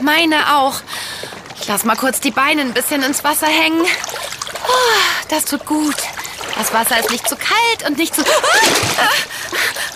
Meine 0.00 0.56
auch. 0.56 0.80
Ich 1.60 1.68
lass 1.68 1.84
mal 1.84 1.96
kurz 1.96 2.20
die 2.20 2.30
Beine 2.30 2.62
ein 2.62 2.72
bisschen 2.72 3.02
ins 3.02 3.22
Wasser 3.22 3.46
hängen. 3.46 3.84
Oh, 4.66 5.00
das 5.28 5.44
tut 5.44 5.66
gut. 5.66 5.96
Das 6.56 6.72
Wasser 6.72 6.98
ist 7.00 7.10
nicht 7.10 7.28
zu 7.28 7.36
kalt 7.36 7.86
und 7.88 7.98
nicht 7.98 8.14
zu... 8.14 8.22
Ah! 8.22 9.08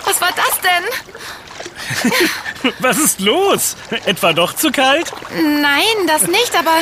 Was 0.05 0.21
war 0.21 0.29
das 0.35 0.59
denn? 0.61 0.83
Was 2.79 2.97
ist 2.97 3.19
los? 3.19 3.75
Etwa 4.05 4.33
doch 4.33 4.55
zu 4.55 4.71
kalt? 4.71 5.11
Nein, 5.33 6.07
das 6.07 6.23
nicht, 6.23 6.55
aber 6.55 6.79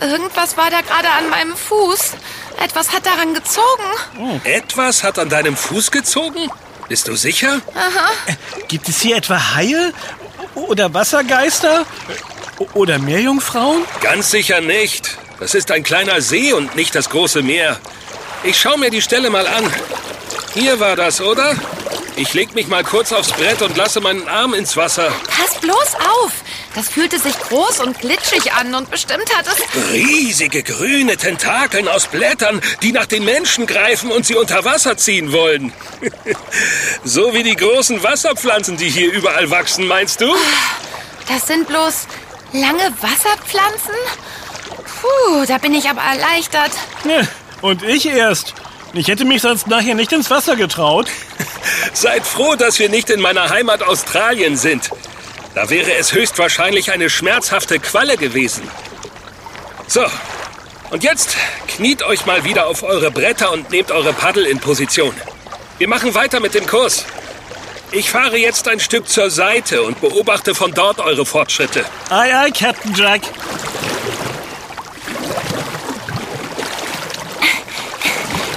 irgendwas 0.00 0.56
war 0.56 0.70
da 0.70 0.80
gerade 0.80 1.10
an 1.10 1.28
meinem 1.30 1.56
Fuß. 1.56 2.12
Etwas 2.62 2.92
hat 2.92 3.06
daran 3.06 3.34
gezogen. 3.34 4.40
Etwas 4.44 5.04
hat 5.04 5.18
an 5.18 5.28
deinem 5.28 5.56
Fuß 5.56 5.90
gezogen? 5.90 6.50
Bist 6.88 7.08
du 7.08 7.16
sicher? 7.16 7.60
Gibt 8.68 8.88
es 8.88 9.00
hier 9.00 9.16
etwa 9.16 9.54
Haie? 9.54 9.92
Oder 10.54 10.92
Wassergeister? 10.94 11.84
Oder 12.74 12.98
Meerjungfrauen? 12.98 13.84
Ganz 14.00 14.30
sicher 14.30 14.60
nicht. 14.60 15.18
Das 15.40 15.54
ist 15.54 15.70
ein 15.70 15.82
kleiner 15.82 16.20
See 16.20 16.52
und 16.52 16.76
nicht 16.76 16.94
das 16.94 17.10
große 17.10 17.42
Meer. 17.42 17.78
Ich 18.44 18.58
schau 18.58 18.76
mir 18.76 18.90
die 18.90 19.02
Stelle 19.02 19.30
mal 19.30 19.46
an. 19.46 19.70
Hier 20.54 20.80
war 20.80 20.96
das, 20.96 21.20
oder? 21.20 21.54
Ich 22.14 22.32
leg 22.32 22.54
mich 22.54 22.68
mal 22.68 22.82
kurz 22.84 23.12
aufs 23.12 23.32
Brett 23.32 23.60
und 23.60 23.76
lasse 23.76 24.00
meinen 24.00 24.26
Arm 24.28 24.54
ins 24.54 24.76
Wasser. 24.76 25.12
Pass 25.28 25.60
bloß 25.60 25.94
auf. 25.96 26.32
Das 26.76 26.90
fühlte 26.90 27.18
sich 27.18 27.32
groß 27.40 27.80
und 27.80 27.98
glitschig 27.98 28.52
an 28.52 28.74
und 28.74 28.90
bestimmt 28.90 29.34
hat 29.34 29.46
es... 29.46 29.92
Riesige 29.92 30.62
grüne 30.62 31.16
Tentakeln 31.16 31.88
aus 31.88 32.06
Blättern, 32.06 32.60
die 32.82 32.92
nach 32.92 33.06
den 33.06 33.24
Menschen 33.24 33.66
greifen 33.66 34.12
und 34.12 34.26
sie 34.26 34.34
unter 34.34 34.62
Wasser 34.66 34.98
ziehen 34.98 35.32
wollen. 35.32 35.72
so 37.04 37.32
wie 37.32 37.42
die 37.42 37.56
großen 37.56 38.02
Wasserpflanzen, 38.02 38.76
die 38.76 38.90
hier 38.90 39.10
überall 39.10 39.50
wachsen, 39.50 39.86
meinst 39.86 40.20
du? 40.20 40.30
Das 41.26 41.46
sind 41.46 41.66
bloß 41.66 42.08
lange 42.52 42.92
Wasserpflanzen? 43.00 43.94
Puh, 45.00 45.46
da 45.46 45.56
bin 45.56 45.72
ich 45.72 45.88
aber 45.88 46.02
erleichtert. 46.02 46.72
Und 47.62 47.84
ich 47.84 48.04
erst. 48.04 48.52
Ich 48.92 49.08
hätte 49.08 49.24
mich 49.24 49.40
sonst 49.40 49.66
nachher 49.66 49.94
nicht 49.94 50.12
ins 50.12 50.30
Wasser 50.30 50.56
getraut. 50.56 51.08
Seid 51.94 52.26
froh, 52.26 52.54
dass 52.54 52.78
wir 52.78 52.90
nicht 52.90 53.08
in 53.08 53.20
meiner 53.20 53.48
Heimat 53.48 53.82
Australien 53.82 54.58
sind. 54.58 54.90
Da 55.56 55.70
wäre 55.70 55.94
es 55.94 56.12
höchstwahrscheinlich 56.12 56.92
eine 56.92 57.08
schmerzhafte 57.08 57.78
Qualle 57.78 58.18
gewesen. 58.18 58.68
So, 59.88 60.04
und 60.90 61.02
jetzt 61.02 61.34
kniet 61.66 62.02
euch 62.02 62.26
mal 62.26 62.44
wieder 62.44 62.66
auf 62.66 62.82
eure 62.82 63.10
Bretter 63.10 63.50
und 63.52 63.70
nehmt 63.70 63.90
eure 63.90 64.12
Paddel 64.12 64.44
in 64.44 64.60
Position. 64.60 65.14
Wir 65.78 65.88
machen 65.88 66.14
weiter 66.14 66.40
mit 66.40 66.52
dem 66.52 66.66
Kurs. 66.66 67.06
Ich 67.90 68.10
fahre 68.10 68.36
jetzt 68.36 68.68
ein 68.68 68.80
Stück 68.80 69.08
zur 69.08 69.30
Seite 69.30 69.82
und 69.82 69.98
beobachte 70.02 70.54
von 70.54 70.72
dort 70.72 71.00
eure 71.00 71.24
Fortschritte. 71.24 71.86
Aye, 72.10 72.36
aye, 72.36 72.52
Captain 72.52 72.94
Jack. 72.94 73.22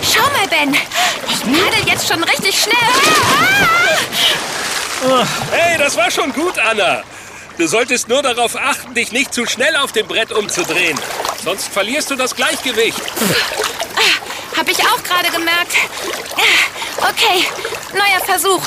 Schau 0.04 0.30
mal, 0.34 0.48
Ben. 0.50 0.76
Ich 1.30 1.40
paddel 1.44 1.88
jetzt 1.88 2.10
schon 2.10 2.22
richtig 2.26 2.60
schnell. 2.60 2.76
Ah, 2.76 3.46
ah! 3.62 3.64
ah. 3.64 4.69
Hey, 5.52 5.78
das 5.78 5.96
war 5.96 6.12
schon 6.12 6.34
gut, 6.34 6.60
Anna. 6.60 7.04
Du 7.58 7.68
solltest 7.68 8.10
nur 8.10 8.22
darauf 8.22 8.56
achten, 8.56 8.94
dich 8.94 9.12
nicht 9.12 9.34
zu 9.34 9.46
schnell 9.46 9.76
auf 9.78 9.92
dem 9.92 10.08
Brett 10.08 10.32
umzudrehen. 10.32 11.00
Sonst 11.44 11.72
verlierst 11.72 12.12
du 12.12 12.16
das 12.16 12.36
Gleichgewicht. 12.36 13.02
Hab 14.58 14.68
ich 14.70 14.80
auch 14.80 15.02
gerade 15.04 15.30
gemerkt. 15.32 15.74
Okay, 16.98 17.46
neuer 17.94 18.20
Versuch. 18.26 18.62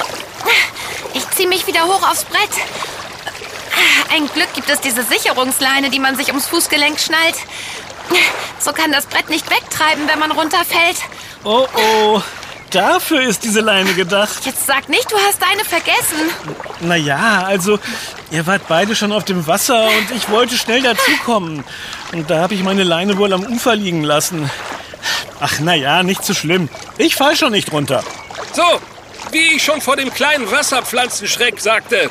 Ich 1.15 1.29
ziehe 1.31 1.49
mich 1.49 1.67
wieder 1.67 1.85
hoch 1.85 2.03
aufs 2.11 2.25
Brett. 2.25 2.51
Ein 4.11 4.27
Glück 4.29 4.53
gibt 4.55 4.71
es 4.71 4.81
diese 4.81 5.03
Sicherungsleine, 5.03 5.91
die 5.91 5.99
man 5.99 6.17
sich 6.17 6.29
ums 6.29 6.47
Fußgelenk 6.47 6.99
schnallt. 6.99 7.37
So 8.59 8.73
kann 8.73 8.93
das 8.93 9.07
Brett 9.07 9.29
nicht 9.29 9.51
wegtreiben, 9.51 10.09
wenn 10.09 10.19
man 10.19 10.31
runterfällt. 10.31 10.97
Oh 11.45 11.67
oh, 11.75 12.23
dafür 12.75 13.23
ist 13.23 13.45
diese 13.45 13.61
Leine 13.61 13.95
gedacht. 13.95 14.45
Jetzt 14.45 14.67
sag 14.67 14.89
nicht, 14.89 15.11
du 15.11 15.17
hast 15.17 15.41
deine 15.41 15.65
vergessen. 15.65 16.31
Naja, 16.81 17.45
also, 17.47 17.79
ihr 18.31 18.47
wart 18.47 18.63
beide 18.69 18.95
schon 18.95 19.13
auf 19.13 19.25
dem 19.25 19.47
Wasser 19.47 19.87
und 19.87 20.11
ich 20.17 20.29
wollte 20.31 20.57
schnell 20.57 20.83
dazukommen. 20.83 21.65
Und 22.13 22.31
da 22.31 22.41
habe 22.41 22.55
ich 22.55 22.63
meine 22.63 22.85
Leine 22.85 23.19
wohl 23.19 23.33
am 23.33 23.45
Ufer 23.45 23.77
liegen 23.77 24.03
lassen. 24.03 24.51
Ach, 25.41 25.59
naja, 25.61 26.03
nicht 26.03 26.25
so 26.25 26.35
schlimm. 26.35 26.69
Ich 26.99 27.17
fall 27.17 27.37
schon 27.37 27.53
nicht 27.53 27.73
runter. 27.73 28.05
So, 28.53 28.81
wie 29.33 29.57
ich 29.57 29.65
schon 29.65 29.81
vor 29.81 29.97
dem 29.97 30.13
kleinen 30.13 30.51
Wasserpflanzenschreck 30.51 31.61
sagte. 31.61 32.11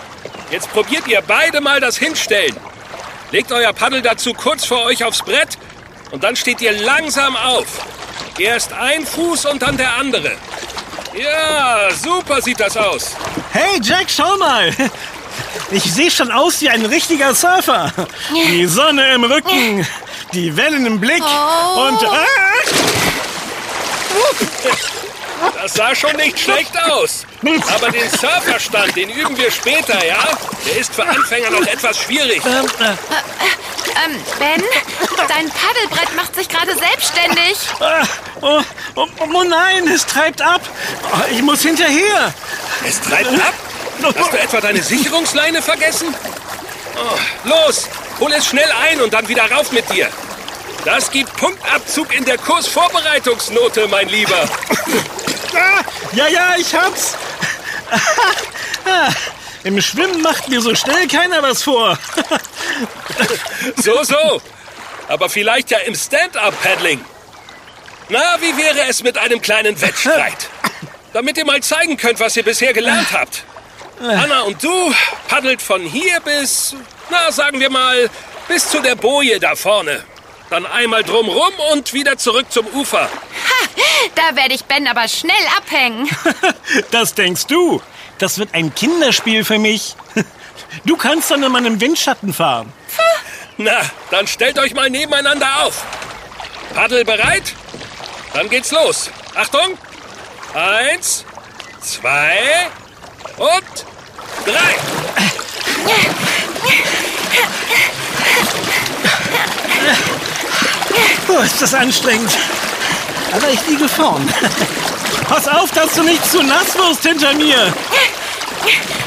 Jetzt 0.50 0.72
probiert 0.72 1.08
ihr 1.08 1.22
beide 1.22 1.62
mal 1.62 1.80
das 1.80 1.98
Hinstellen. 1.98 2.56
Legt 3.32 3.52
euer 3.52 3.72
Paddel 3.72 4.02
dazu 4.02 4.34
kurz 4.34 4.66
vor 4.66 4.84
euch 4.84 5.04
aufs 5.06 5.24
Brett 5.24 5.58
und 6.12 6.24
dann 6.24 6.36
steht 6.36 6.60
ihr 6.62 6.74
langsam 6.74 7.38
auf. 7.38 7.68
Erst 8.38 8.74
ein 8.74 9.06
Fuß 9.06 9.46
und 9.46 9.62
dann 9.62 9.78
der 9.78 9.94
andere. 9.96 10.32
Ja, 11.14 11.90
super 11.92 12.42
sieht 12.42 12.60
das 12.60 12.76
aus. 12.78 13.16
Hey, 13.52 13.80
Jack, 13.82 14.06
schau 14.10 14.38
mal. 14.38 14.74
Ich 15.72 15.84
sehe 15.94 16.10
schon 16.12 16.32
aus 16.32 16.62
wie 16.62 16.70
ein 16.70 16.86
richtiger 16.86 17.34
Surfer. 17.34 17.92
Die 18.34 18.66
Sonne 18.66 19.14
im 19.14 19.24
Rücken, 19.24 19.86
die 20.34 20.56
Wellen 20.56 20.86
im 20.86 21.00
Blick 21.00 21.24
Oh. 21.24 21.82
und... 21.88 22.04
Ah! 22.06 22.18
Das 25.62 25.74
sah 25.74 25.96
schon 25.96 26.16
nicht 26.18 26.40
schlecht 26.40 26.72
aus. 26.90 27.26
Aber 27.76 27.90
den 27.92 28.10
Surferstand, 28.10 28.96
den 28.96 29.10
üben 29.10 29.38
wir 29.38 29.52
später, 29.52 30.04
ja? 30.06 30.18
Der 30.66 30.78
ist 30.78 30.94
für 30.94 31.06
Anfänger 31.06 31.50
noch 31.52 31.66
etwas 31.66 31.98
schwierig. 32.00 32.42
Ähm, 32.46 32.66
äh, 32.80 32.94
Ähm, 34.06 34.16
Ben, 34.40 34.64
dein 35.28 35.50
Paddelbrett 35.50 36.16
macht 36.16 36.34
sich 36.36 36.48
gerade 36.48 36.74
selbstständig. 36.76 37.58
ah, 37.80 38.04
oh, 38.42 38.62
oh, 38.96 39.08
oh 39.34 39.44
nein, 39.44 39.88
es 39.88 40.06
treibt 40.06 40.42
ab. 40.42 40.62
Oh, 41.14 41.18
ich 41.32 41.42
muss 41.42 41.62
hinterher. 41.62 42.34
Es 42.88 43.00
treibt 43.02 43.34
ab. 43.34 43.54
Hast 44.18 44.34
du 44.34 44.38
etwa 44.40 44.62
deine 44.62 44.82
Sicherungsleine 44.82 45.62
vergessen? 45.62 46.16
Oh, 46.96 47.48
los, 47.50 47.88
hol 48.20 48.32
es 48.34 48.48
schnell 48.48 48.70
ein 48.82 49.02
und 49.02 49.14
dann 49.14 49.28
wieder 49.28 49.50
rauf 49.52 49.72
mit 49.72 49.88
dir. 49.92 50.10
Das 50.86 51.12
gibt 51.12 51.36
Punktabzug 51.38 52.12
in 52.16 52.26
der 52.26 52.38
Kursvorbereitungsnote, 52.40 53.88
mein 53.88 54.08
Lieber. 54.10 54.50
Ah, 55.54 55.84
ja, 56.14 56.28
ja, 56.28 56.56
ich 56.58 56.74
hab's. 56.74 57.16
Im 59.64 59.80
Schwimmen 59.82 60.22
macht 60.22 60.50
mir 60.50 60.62
so 60.62 60.74
schnell 60.76 61.08
keiner 61.08 61.42
was 61.44 61.64
vor. 61.64 61.98
So, 63.76 64.04
so. 64.04 64.42
Aber 65.08 65.30
vielleicht 65.30 65.70
ja 65.72 65.78
im 65.80 65.94
Stand-Up-Paddling. 65.94 67.04
Na, 68.10 68.38
wie 68.40 68.58
wäre 68.58 68.88
es 68.90 69.04
mit 69.04 69.18
einem 69.18 69.42
kleinen 69.42 69.80
Wettstreit? 69.80 70.50
Damit 71.14 71.38
ihr 71.38 71.46
mal 71.46 71.62
zeigen 71.62 71.98
könnt, 71.98 72.20
was 72.20 72.36
ihr 72.38 72.44
bisher 72.44 72.74
gelernt 72.74 73.10
habt. 73.12 73.44
Anna 74.00 74.42
und 74.42 74.64
du 74.64 74.94
paddelt 75.28 75.62
von 75.62 75.82
hier 75.82 76.20
bis, 76.22 76.76
na, 77.10 77.32
sagen 77.32 77.60
wir 77.60 77.70
mal, 77.70 78.10
bis 78.48 78.70
zu 78.70 78.82
der 78.82 78.96
Boje 78.96 79.40
da 79.40 79.56
vorne. 79.56 80.04
Dann 80.52 80.66
einmal 80.66 81.02
drumrum 81.02 81.54
und 81.72 81.94
wieder 81.94 82.18
zurück 82.18 82.52
zum 82.52 82.68
Ufer. 82.68 83.04
Ha, 83.04 83.10
da 84.16 84.36
werde 84.36 84.54
ich 84.54 84.66
Ben 84.66 84.86
aber 84.86 85.08
schnell 85.08 85.48
abhängen. 85.58 86.10
Das 86.92 87.14
denkst 87.14 87.48
du. 87.48 87.82
Das 88.18 88.38
wird 88.38 88.54
ein 88.54 88.76
Kinderspiel 88.76 89.46
für 89.46 89.58
mich. 89.58 89.96
Du 90.86 90.96
kannst 90.96 91.32
dann 91.32 91.44
in 91.44 91.52
meinem 91.52 91.82
Windschatten 91.82 92.34
fahren. 92.34 92.72
Na, 93.58 93.82
dann 94.10 94.26
stellt 94.28 94.58
euch 94.58 94.74
mal 94.74 94.90
nebeneinander 94.90 95.64
auf. 95.64 95.86
Paddel 96.74 97.04
bereit? 97.04 97.54
Dann 98.34 98.50
geht's 98.50 98.72
los. 98.72 99.10
Achtung! 99.36 99.78
Eins, 100.54 101.26
zwei 101.82 102.68
und 103.38 103.86
drei. 104.46 104.76
Oh, 111.28 111.40
ist 111.40 111.62
das 111.62 111.74
anstrengend. 111.74 112.38
Aber 113.34 113.50
ich 113.50 113.66
liege 113.68 113.88
vorn. 113.88 114.28
Pass 115.28 115.48
auf, 115.48 115.72
dass 115.72 115.94
du 115.94 116.04
nicht 116.04 116.30
zu 116.30 116.44
nass 116.44 116.76
wirst 116.76 117.04
hinter 117.04 117.34
mir. 117.34 117.74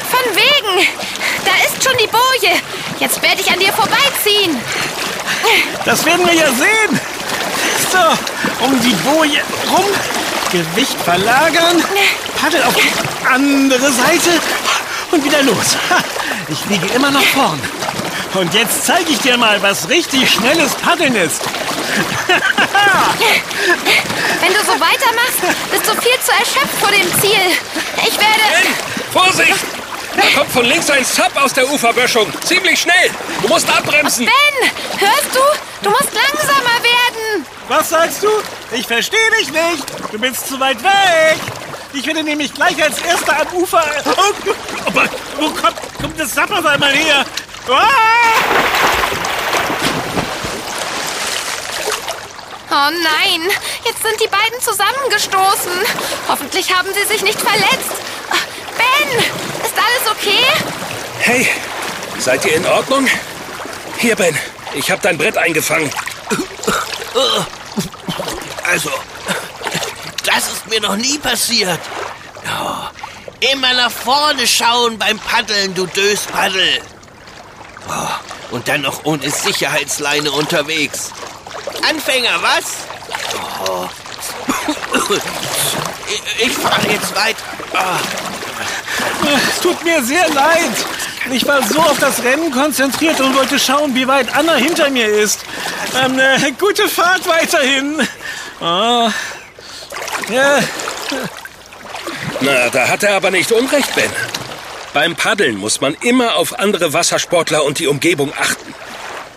Von 0.09 0.35
wegen. 0.35 0.87
Da 1.45 1.51
ist 1.65 1.83
schon 1.83 1.97
die 1.97 2.07
Boje. 2.07 2.55
Jetzt 2.99 3.21
werde 3.21 3.41
ich 3.41 3.51
an 3.51 3.59
dir 3.59 3.71
vorbeiziehen. 3.73 4.57
Das 5.85 6.05
werden 6.05 6.25
wir 6.25 6.33
ja 6.33 6.47
sehen. 6.47 6.99
So, 7.91 8.65
um 8.65 8.79
die 8.81 8.95
Boje 9.07 9.41
rum, 9.71 9.85
Gewicht 10.51 10.99
verlagern, 11.03 11.83
Paddel 12.41 12.63
auf 12.63 12.73
die 12.75 13.27
andere 13.27 13.91
Seite 13.91 14.39
und 15.11 15.23
wieder 15.23 15.43
los. 15.43 15.77
Ich 16.49 16.65
liege 16.69 16.87
immer 16.93 17.11
noch 17.11 17.23
vorn. 17.23 17.59
Und 18.33 18.53
jetzt 18.53 18.85
zeige 18.85 19.11
ich 19.11 19.19
dir 19.19 19.37
mal, 19.37 19.61
was 19.61 19.89
richtig 19.89 20.29
schnelles 20.29 20.73
Paddeln 20.75 21.15
ist. 21.15 21.41
Wenn 24.41 24.53
du 24.53 24.59
so 24.59 24.73
weitermachst, 24.79 25.41
bist 25.71 25.87
du 25.87 25.93
viel 26.01 26.19
zu 26.19 26.31
erschöpft 26.31 26.77
vor 26.79 26.91
dem 26.91 27.09
Ziel. 27.21 27.57
Ich 27.97 28.17
werde... 28.19 28.43
Ben, 28.51 28.73
Vorsicht! 29.11 29.65
Da 30.15 30.21
kommt 30.39 30.51
von 30.51 30.65
links 30.65 30.89
ein 30.89 31.03
Sub 31.03 31.31
aus 31.35 31.51
der 31.53 31.69
Uferböschung. 31.69 32.31
Ziemlich 32.45 32.79
schnell. 32.79 33.11
Du 33.41 33.49
musst 33.49 33.69
abbremsen. 33.69 34.25
Ben, 34.25 34.71
hörst 34.97 35.33
du? 35.33 35.39
Du 35.81 35.89
musst 35.89 36.13
langsamer 36.13 36.81
werden. 36.81 37.45
Was 37.67 37.89
sagst 37.89 38.23
du? 38.23 38.29
Ich 38.71 38.87
verstehe 38.87 39.31
dich 39.39 39.51
nicht. 39.51 39.85
Du 40.11 40.19
bist 40.19 40.47
zu 40.47 40.59
weit 40.59 40.81
weg. 40.83 41.37
Ich 41.93 42.05
werde 42.05 42.23
nämlich 42.23 42.53
gleich 42.53 42.81
als 42.81 42.99
Erster 42.99 43.41
am 43.41 43.47
Ufer... 43.57 43.83
Oh, 44.05 44.33
aber 44.85 45.09
wo 45.37 45.49
kommt, 45.49 45.77
kommt 45.99 46.19
das 46.19 46.33
Sapp 46.33 46.51
auf 46.51 46.65
einmal 46.65 46.93
her? 46.93 47.25
Ah! 47.69 48.84
Oh 52.77 52.91
nein, 52.91 53.41
jetzt 53.85 54.03
sind 54.03 54.19
die 54.21 54.27
beiden 54.27 54.59
zusammengestoßen. 54.59 55.71
Hoffentlich 56.27 56.75
haben 56.75 56.89
sie 56.93 57.05
sich 57.05 57.21
nicht 57.21 57.39
verletzt. 57.39 58.01
Ben, 58.75 59.17
ist 59.17 59.75
alles 59.77 60.11
okay? 60.11 60.43
Hey, 61.19 61.47
seid 62.19 62.43
ihr 62.43 62.55
in 62.55 62.65
Ordnung? 62.65 63.07
Hier, 63.97 64.17
Ben. 64.17 64.37
Ich 64.73 64.91
habe 64.91 65.01
dein 65.01 65.17
Brett 65.17 65.37
eingefangen. 65.37 65.89
Also, 68.69 68.89
das 70.25 70.51
ist 70.51 70.67
mir 70.67 70.81
noch 70.81 70.97
nie 70.97 71.17
passiert. 71.17 71.79
Oh, 72.43 73.53
immer 73.53 73.73
nach 73.73 73.91
vorne 73.91 74.45
schauen 74.45 74.97
beim 74.97 75.17
Paddeln, 75.19 75.73
du 75.75 75.85
Döspaddel. 75.85 76.81
Oh, 77.87 78.53
und 78.53 78.67
dann 78.67 78.81
noch 78.81 79.05
ohne 79.05 79.29
Sicherheitsleine 79.29 80.29
unterwegs. 80.29 81.13
Anfänger, 81.89 82.41
was? 82.41 82.65
Oh. 83.67 83.87
Ich, 86.39 86.51
fahre 86.51 86.87
jetzt 86.91 87.15
weit. 87.15 87.35
Ah, 87.73 87.97
Es 89.49 89.59
tut 89.59 89.83
mir 89.83 90.03
sehr 90.03 90.27
leid. 90.29 90.71
Ich 91.31 91.45
war 91.47 91.61
so 91.63 91.79
auf 91.79 91.97
das 91.99 92.23
Rennen 92.23 92.51
konzentriert 92.51 93.19
und 93.19 93.35
wollte 93.35 93.59
schauen, 93.59 93.95
wie 93.95 94.07
weit 94.07 94.35
Anna 94.35 94.53
hinter 94.55 94.89
mir 94.89 95.07
ist. 95.07 95.41
Ähm, 96.03 96.19
äh, 96.19 96.51
gute 96.59 96.87
Fahrt 96.87 97.27
weiterhin. 97.27 98.07
Oh. 98.61 99.09
Ja, 100.29 100.59
Na, 102.41 102.69
da 102.69 102.87
hat 102.87 103.03
er 103.03 103.15
aber 103.15 103.31
nicht 103.31 103.51
unrecht, 103.51 103.93
Ben. 103.95 104.09
Beim 104.93 105.15
Paddeln 105.15 105.57
muss 105.57 105.81
man 105.81 105.95
immer 106.01 106.35
auf 106.35 106.57
andere 106.57 106.93
Wassersportler 106.93 107.63
und 107.63 107.79
die 107.79 107.87
Umgebung 107.87 108.31
achten. 108.39 108.73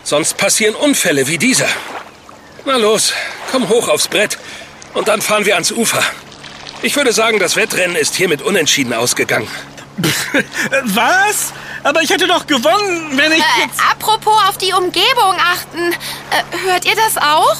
Sonst 0.04 0.36
passieren 0.36 0.74
Unfälle 0.74 1.26
wie 1.26 1.38
dieser. 1.38 1.68
Na 2.68 2.76
los, 2.76 3.14
komm 3.50 3.66
hoch 3.70 3.88
aufs 3.88 4.08
Brett 4.08 4.36
und 4.92 5.08
dann 5.08 5.22
fahren 5.22 5.46
wir 5.46 5.54
ans 5.54 5.72
Ufer. 5.72 6.02
Ich 6.82 6.94
würde 6.96 7.14
sagen, 7.14 7.38
das 7.38 7.56
Wettrennen 7.56 7.96
ist 7.96 8.14
hiermit 8.14 8.42
unentschieden 8.42 8.92
ausgegangen. 8.92 9.48
Äh, 10.02 10.42
was? 10.84 11.54
Aber 11.82 12.02
ich 12.02 12.10
hätte 12.10 12.26
doch 12.26 12.46
gewonnen, 12.46 13.16
wenn 13.16 13.32
ich 13.32 13.38
Äh, 13.38 13.62
jetzt... 13.62 13.80
apropos 13.90 14.34
auf 14.46 14.58
die 14.58 14.74
Umgebung 14.74 15.34
achten. 15.40 15.92
Äh, 16.30 16.66
hört 16.66 16.84
ihr 16.84 16.94
das 16.94 17.16
auch? 17.16 17.56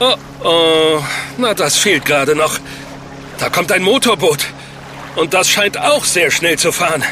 Oh, 0.00 0.14
oh, 0.46 1.02
na 1.38 1.54
das 1.54 1.78
fehlt 1.78 2.04
gerade 2.04 2.36
noch. 2.36 2.58
Da 3.38 3.48
kommt 3.48 3.72
ein 3.72 3.82
Motorboot. 3.82 4.40
Und 5.16 5.32
das 5.32 5.48
scheint 5.48 5.78
auch 5.78 6.04
sehr 6.04 6.30
schnell 6.30 6.58
zu 6.58 6.70
fahren. 6.70 7.02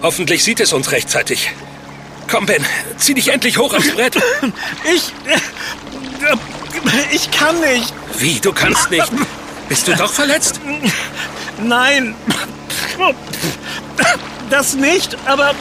Hoffentlich 0.00 0.42
sieht 0.44 0.60
es 0.60 0.72
uns 0.72 0.92
rechtzeitig. 0.92 1.50
Komm, 2.30 2.46
Ben, 2.46 2.64
zieh 2.96 3.12
dich 3.14 3.28
endlich 3.28 3.58
hoch 3.58 3.74
aufs 3.74 3.90
Brett. 3.92 4.16
Ich. 4.94 5.12
Äh, 6.28 7.14
ich 7.14 7.30
kann 7.30 7.58
nicht. 7.60 7.92
Wie, 8.18 8.40
du 8.40 8.52
kannst 8.52 8.90
nicht? 8.90 9.10
Bist 9.68 9.88
du 9.88 9.94
doch 9.94 10.12
verletzt? 10.12 10.60
Nein. 11.62 12.14
Das 14.50 14.74
nicht, 14.74 15.16
aber. 15.26 15.54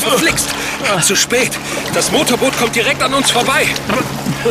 Verflixt! 0.00 0.48
Zu 1.02 1.16
spät. 1.16 1.50
Das 1.94 2.10
Motorboot 2.10 2.56
kommt 2.58 2.74
direkt 2.74 3.02
an 3.02 3.14
uns 3.14 3.30
vorbei. 3.30 3.66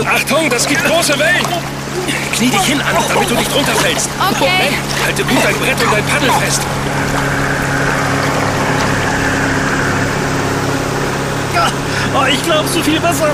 Achtung, 0.06 0.50
das 0.50 0.68
gibt 0.68 0.84
große 0.86 1.18
Wellen. 1.18 1.46
Knie 2.36 2.50
dich 2.50 2.62
hin 2.62 2.82
an, 2.82 2.96
damit 3.08 3.30
du 3.30 3.36
nicht 3.36 3.54
runterfällst. 3.54 4.10
Okay. 4.32 4.70
Halte 5.06 5.24
gut 5.24 5.44
dein 5.44 5.56
Brett 5.56 5.84
und 5.84 5.92
dein 5.92 6.06
Paddel 6.06 6.32
fest. 6.44 6.62
Oh, 12.14 12.26
ich 12.32 12.44
glaube, 12.44 12.68
so 12.68 12.82
viel 12.82 13.02
Wasser 13.02 13.32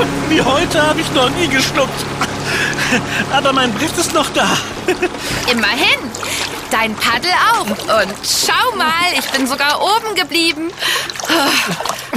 wie 0.28 0.40
heute 0.40 0.82
habe 0.82 1.00
ich 1.00 1.10
noch 1.12 1.30
nie 1.30 1.48
geschluckt. 1.48 2.04
Aber 3.32 3.52
mein 3.52 3.72
Brett 3.74 3.96
ist 3.96 4.12
noch 4.12 4.28
da. 4.30 4.56
Immerhin. 5.50 5.98
Dein 6.70 6.94
Paddel 6.94 7.30
auch. 7.52 7.66
Und 7.66 8.14
schau 8.24 8.76
mal, 8.76 9.12
ich 9.18 9.28
bin 9.30 9.46
sogar 9.46 9.80
oben 9.82 10.14
geblieben. 10.14 10.70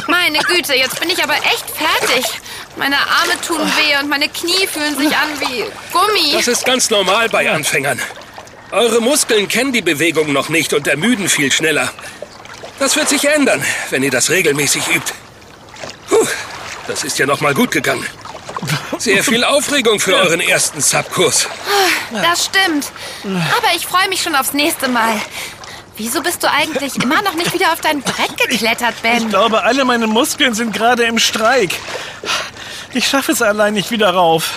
Meine 0.07 0.39
Güte, 0.39 0.75
jetzt 0.75 0.99
bin 0.99 1.09
ich 1.09 1.21
aber 1.23 1.35
echt 1.35 1.65
fertig. 1.69 2.25
Meine 2.77 2.95
Arme 2.95 3.39
tun 3.45 3.59
weh 3.59 3.97
und 4.01 4.09
meine 4.09 4.29
Knie 4.29 4.67
fühlen 4.67 4.97
sich 4.97 5.15
an 5.15 5.29
wie 5.39 5.63
Gummi. 5.91 6.33
Das 6.33 6.47
ist 6.47 6.65
ganz 6.65 6.89
normal 6.89 7.29
bei 7.29 7.49
Anfängern. 7.49 7.99
Eure 8.71 9.01
Muskeln 9.01 9.47
kennen 9.47 9.73
die 9.73 9.81
Bewegung 9.81 10.33
noch 10.33 10.49
nicht 10.49 10.73
und 10.73 10.87
ermüden 10.87 11.29
viel 11.29 11.51
schneller. 11.51 11.91
Das 12.79 12.95
wird 12.95 13.09
sich 13.09 13.25
ändern, 13.25 13.63
wenn 13.89 14.03
ihr 14.03 14.11
das 14.11 14.29
regelmäßig 14.29 14.87
übt. 14.87 15.13
Das 16.87 17.03
ist 17.03 17.17
ja 17.19 17.25
noch 17.25 17.41
mal 17.41 17.53
gut 17.53 17.71
gegangen. 17.71 18.05
Sehr 18.97 19.23
viel 19.23 19.43
Aufregung 19.43 19.99
für 19.99 20.15
euren 20.15 20.39
ersten 20.39 20.81
Subkurs. 20.81 21.47
Das 22.11 22.45
stimmt. 22.45 22.91
Aber 23.23 23.67
ich 23.75 23.85
freue 23.85 24.07
mich 24.09 24.21
schon 24.21 24.35
aufs 24.35 24.53
nächste 24.53 24.87
Mal. 24.87 25.19
Wieso 25.97 26.21
bist 26.21 26.43
du 26.43 26.51
eigentlich 26.51 26.95
immer 27.03 27.21
noch 27.21 27.33
nicht 27.35 27.53
wieder 27.53 27.71
auf 27.73 27.81
dein 27.81 28.01
Brett 28.01 28.37
geklettert, 28.37 28.95
Ich 28.97 29.01
Ben? 29.01 29.29
glaube, 29.29 29.63
alle 29.63 29.85
meine 29.85 30.07
Muskeln 30.07 30.53
sind 30.53 30.73
gerade 30.73 31.03
im 31.03 31.19
Streik. 31.19 31.71
Ich 32.93 33.07
schaffe 33.07 33.31
es 33.31 33.41
allein 33.41 33.73
nicht 33.73 33.91
wieder 33.91 34.09
rauf. 34.13 34.51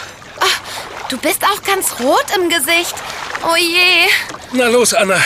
Du 1.09 1.17
bist 1.17 1.43
auch 1.45 1.63
ganz 1.63 1.99
rot 2.01 2.27
im 2.37 2.51
Gesicht. 2.51 2.95
Oh 3.43 3.57
je. 3.57 4.09
Na 4.53 4.69
los, 4.69 4.93
Anna. 4.93 5.17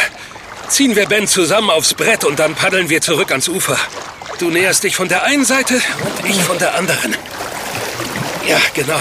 Ziehen 0.68 0.94
wir 0.94 1.06
Ben 1.08 1.26
zusammen 1.26 1.70
aufs 1.70 1.92
Brett 1.94 2.24
und 2.24 2.38
dann 2.38 2.54
paddeln 2.54 2.88
wir 2.88 3.02
zurück 3.02 3.30
ans 3.32 3.48
Ufer. 3.48 3.76
Du 4.38 4.50
näherst 4.50 4.82
dich 4.82 4.96
von 4.96 5.08
der 5.08 5.22
einen 5.24 5.44
Seite 5.44 5.74
und 5.74 6.28
ich 6.28 6.42
von 6.42 6.58
der 6.58 6.74
anderen. 6.74 7.16
Ja, 8.46 8.58
genau. 8.74 8.98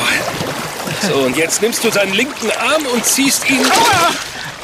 So, 1.01 1.15
und 1.15 1.35
jetzt 1.35 1.61
nimmst 1.61 1.83
du 1.83 1.91
seinen 1.91 2.13
linken 2.13 2.51
Arm 2.51 2.85
und 2.93 3.05
ziehst 3.05 3.49
ihn. 3.49 3.65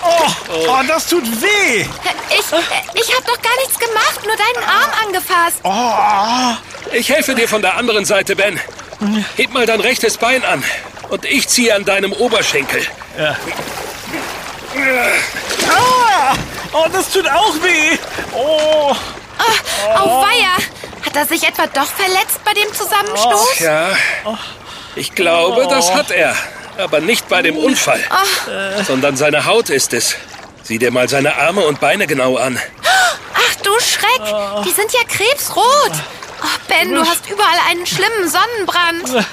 Oh, 0.03 0.29
oh 0.67 0.79
das 0.87 1.07
tut 1.07 1.23
weh. 1.41 1.79
Ich, 1.81 2.39
ich 2.39 3.15
habe 3.15 3.23
doch 3.25 3.41
gar 3.41 3.55
nichts 3.61 3.79
gemacht, 3.79 4.19
nur 4.23 4.35
deinen 4.35 4.63
Arm 4.69 4.91
angefasst. 5.05 5.57
Oh, 5.63 6.93
Ich 6.95 7.09
helfe 7.09 7.33
dir 7.33 7.47
von 7.49 7.61
der 7.61 7.75
anderen 7.75 8.05
Seite, 8.05 8.35
Ben. 8.35 8.59
Heb 9.35 9.51
mal 9.53 9.65
dein 9.65 9.81
rechtes 9.81 10.17
Bein 10.17 10.43
an. 10.45 10.63
Und 11.09 11.25
ich 11.25 11.47
ziehe 11.47 11.73
an 11.73 11.85
deinem 11.85 12.13
Oberschenkel. 12.13 12.85
ah, 15.69 16.35
oh, 16.73 16.85
das 16.91 17.09
tut 17.09 17.27
auch 17.27 17.55
weh. 17.63 17.97
Oh, 18.33 18.95
Auweia. 19.95 20.55
Hat 21.05 21.15
er 21.15 21.25
sich 21.25 21.47
etwa 21.47 21.67
doch 21.67 21.85
verletzt 21.87 22.43
bei 22.43 22.53
dem 22.53 22.73
Zusammenstoß? 22.73 23.59
Ja, 23.59 23.89
ich 24.95 25.13
glaube, 25.15 25.67
das 25.69 25.93
hat 25.93 26.11
er. 26.11 26.35
Aber 26.77 26.99
nicht 26.99 27.27
bei 27.27 27.41
dem 27.41 27.57
Unfall, 27.57 27.99
sondern 28.85 29.17
seine 29.17 29.45
Haut 29.45 29.69
ist 29.69 29.93
es. 29.93 30.15
Sieh 30.63 30.77
dir 30.77 30.91
mal 30.91 31.07
seine 31.09 31.35
Arme 31.37 31.61
und 31.61 31.79
Beine 31.79 32.05
genau 32.07 32.35
an. 32.37 32.59
Ach 33.33 33.55
du 33.63 33.71
Schreck, 33.79 34.63
die 34.65 34.71
sind 34.71 34.91
ja 34.93 34.99
krebsrot. 35.07 35.63
Oh, 36.43 36.45
Ben, 36.67 36.93
du 36.93 37.01
hast 37.01 37.27
überall 37.29 37.57
einen 37.69 37.85
schlimmen 37.87 38.29
Sonnenbrand. 38.29 39.25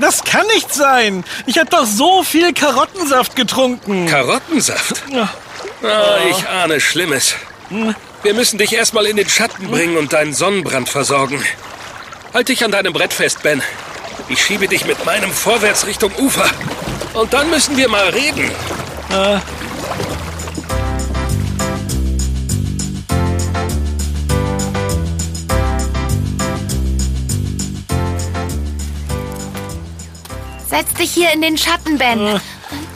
das 0.00 0.24
kann 0.24 0.46
nicht 0.54 0.72
sein. 0.72 1.22
Ich 1.44 1.58
habe 1.58 1.68
doch 1.68 1.84
so 1.84 2.22
viel 2.22 2.54
Karottensaft 2.54 3.36
getrunken. 3.36 4.06
Karottensaft? 4.06 5.02
Ah, 5.82 6.16
ich 6.30 6.48
ahne 6.48 6.80
Schlimmes. 6.80 7.34
Wir 8.22 8.34
müssen 8.34 8.58
dich 8.58 8.74
erstmal 8.74 9.06
in 9.06 9.16
den 9.16 9.28
Schatten 9.28 9.68
bringen 9.68 9.96
und 9.96 10.12
deinen 10.12 10.34
Sonnenbrand 10.34 10.90
versorgen. 10.90 11.42
Halt 12.34 12.48
dich 12.48 12.62
an 12.62 12.70
deinem 12.70 12.92
Brett 12.92 13.14
fest, 13.14 13.42
Ben. 13.42 13.62
Ich 14.28 14.44
schiebe 14.44 14.68
dich 14.68 14.84
mit 14.84 15.04
meinem 15.06 15.32
vorwärts 15.32 15.86
Richtung 15.86 16.12
Ufer. 16.18 16.48
Und 17.14 17.32
dann 17.32 17.48
müssen 17.48 17.78
wir 17.78 17.88
mal 17.88 18.10
reden. 18.10 18.50
Setz 30.68 30.92
dich 30.94 31.10
hier 31.10 31.32
in 31.32 31.40
den 31.40 31.56
Schatten, 31.56 31.96
Ben. 31.96 32.38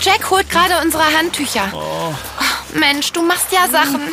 Jack 0.01 0.31
holt 0.31 0.51
gerade 0.51 0.81
unsere 0.85 1.05
Handtücher. 1.17 1.73
Oh, 1.73 2.15
Mensch, 2.79 3.11
du 3.13 3.23
machst 3.23 3.51
ja 3.51 3.67
Sachen. 3.69 4.13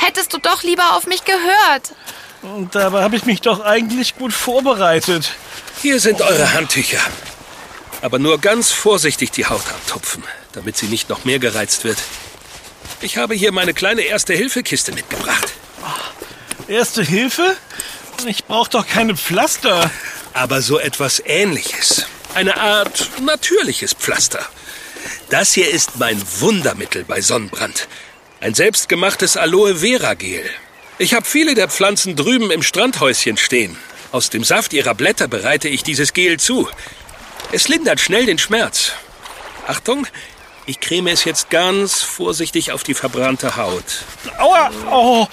Hättest 0.00 0.32
du 0.32 0.38
doch 0.38 0.62
lieber 0.62 0.96
auf 0.96 1.06
mich 1.06 1.24
gehört. 1.24 1.92
Und 2.40 2.74
dabei 2.74 3.02
habe 3.02 3.16
ich 3.16 3.26
mich 3.26 3.42
doch 3.42 3.60
eigentlich 3.60 4.16
gut 4.16 4.32
vorbereitet. 4.32 5.32
Hier 5.82 6.00
sind 6.00 6.22
eure 6.22 6.54
Handtücher. 6.54 7.00
Aber 8.00 8.18
nur 8.18 8.40
ganz 8.40 8.70
vorsichtig 8.70 9.30
die 9.30 9.44
Haut 9.44 9.66
abtupfen, 9.68 10.24
damit 10.52 10.78
sie 10.78 10.86
nicht 10.86 11.10
noch 11.10 11.26
mehr 11.26 11.38
gereizt 11.38 11.84
wird. 11.84 11.98
Ich 13.02 13.18
habe 13.18 13.34
hier 13.34 13.52
meine 13.52 13.74
kleine 13.74 14.00
Erste-Hilfe-Kiste 14.00 14.92
mitgebracht. 14.92 15.52
Erste 16.66 17.02
Hilfe? 17.02 17.56
Ich 18.26 18.46
brauche 18.46 18.70
doch 18.70 18.86
keine 18.86 19.16
Pflaster. 19.16 19.90
Aber 20.32 20.62
so 20.62 20.78
etwas 20.78 21.22
ähnliches. 21.26 22.06
Eine 22.34 22.58
Art 22.58 23.10
natürliches 23.20 23.92
Pflaster. 23.92 24.46
Das 25.28 25.52
hier 25.52 25.68
ist 25.68 25.98
mein 25.98 26.20
Wundermittel 26.40 27.04
bei 27.04 27.20
Sonnenbrand. 27.20 27.86
Ein 28.40 28.54
selbstgemachtes 28.54 29.36
Aloe 29.36 29.76
Vera 29.76 30.14
Gel. 30.14 30.48
Ich 30.98 31.12
habe 31.14 31.26
viele 31.26 31.54
der 31.54 31.68
Pflanzen 31.68 32.16
drüben 32.16 32.50
im 32.50 32.62
Strandhäuschen 32.62 33.36
stehen. 33.36 33.76
Aus 34.12 34.30
dem 34.30 34.44
Saft 34.44 34.72
ihrer 34.72 34.94
Blätter 34.94 35.28
bereite 35.28 35.68
ich 35.68 35.82
dieses 35.82 36.14
Gel 36.14 36.40
zu. 36.40 36.68
Es 37.52 37.68
lindert 37.68 38.00
schnell 38.00 38.24
den 38.26 38.38
Schmerz. 38.38 38.92
Achtung, 39.66 40.06
ich 40.64 40.80
creme 40.80 41.08
es 41.08 41.24
jetzt 41.24 41.50
ganz 41.50 42.00
vorsichtig 42.02 42.72
auf 42.72 42.82
die 42.82 42.94
verbrannte 42.94 43.56
Haut. 43.56 44.04
Aua! 44.38 44.70
Oh, 44.90 45.26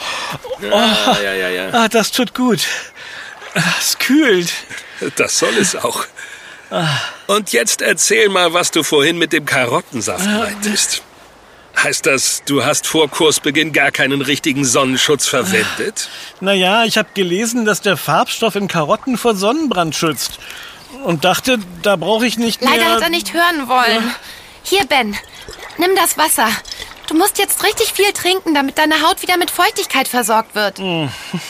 Ja, 0.61 1.17
ja, 1.21 1.33
ja, 1.33 1.49
ja. 1.49 1.69
ah, 1.71 1.87
das 1.87 2.11
tut 2.11 2.33
gut. 2.33 2.59
Es 3.79 3.97
kühlt. 3.97 4.51
Das 5.15 5.39
soll 5.39 5.55
es 5.57 5.75
auch. 5.75 6.05
Und 7.27 7.53
jetzt 7.53 7.81
erzähl 7.81 8.27
mal, 8.29 8.53
was 8.53 8.71
du 8.71 8.83
vorhin 8.83 9.17
mit 9.17 9.31
dem 9.31 9.45
Karottensaft 9.45 10.25
meintest. 10.25 11.03
Heißt 11.81 12.07
das, 12.07 12.41
du 12.45 12.65
hast 12.65 12.87
vor 12.87 13.07
Kursbeginn 13.07 13.71
gar 13.71 13.91
keinen 13.91 14.21
richtigen 14.21 14.65
Sonnenschutz 14.65 15.27
verwendet? 15.27 16.09
Naja, 16.41 16.85
ich 16.85 16.97
habe 16.97 17.09
gelesen, 17.13 17.65
dass 17.65 17.81
der 17.81 17.97
Farbstoff 17.97 18.55
in 18.55 18.67
Karotten 18.67 19.15
vor 19.17 19.35
Sonnenbrand 19.35 19.95
schützt. 19.95 20.39
Und 21.03 21.23
dachte, 21.23 21.59
da 21.83 21.95
brauche 21.95 22.25
ich 22.25 22.37
nicht 22.37 22.61
Leider 22.61 22.77
mehr... 22.77 22.91
hat 22.93 23.01
er 23.01 23.09
nicht 23.09 23.33
hören 23.33 23.67
wollen. 23.67 24.15
Hier, 24.63 24.85
Ben, 24.85 25.15
nimm 25.77 25.95
das 25.95 26.17
Wasser. 26.17 26.49
Du 27.07 27.13
musst 27.13 27.37
jetzt 27.37 27.63
richtig 27.63 27.93
viel 27.93 28.11
trinken, 28.11 28.55
damit 28.55 28.77
deine 28.79 29.01
Haut 29.01 29.21
wieder 29.21 29.37
mit 29.37 29.51
Feuchtigkeit 29.51 30.07
versorgt 30.07 30.55
wird. 30.55 30.81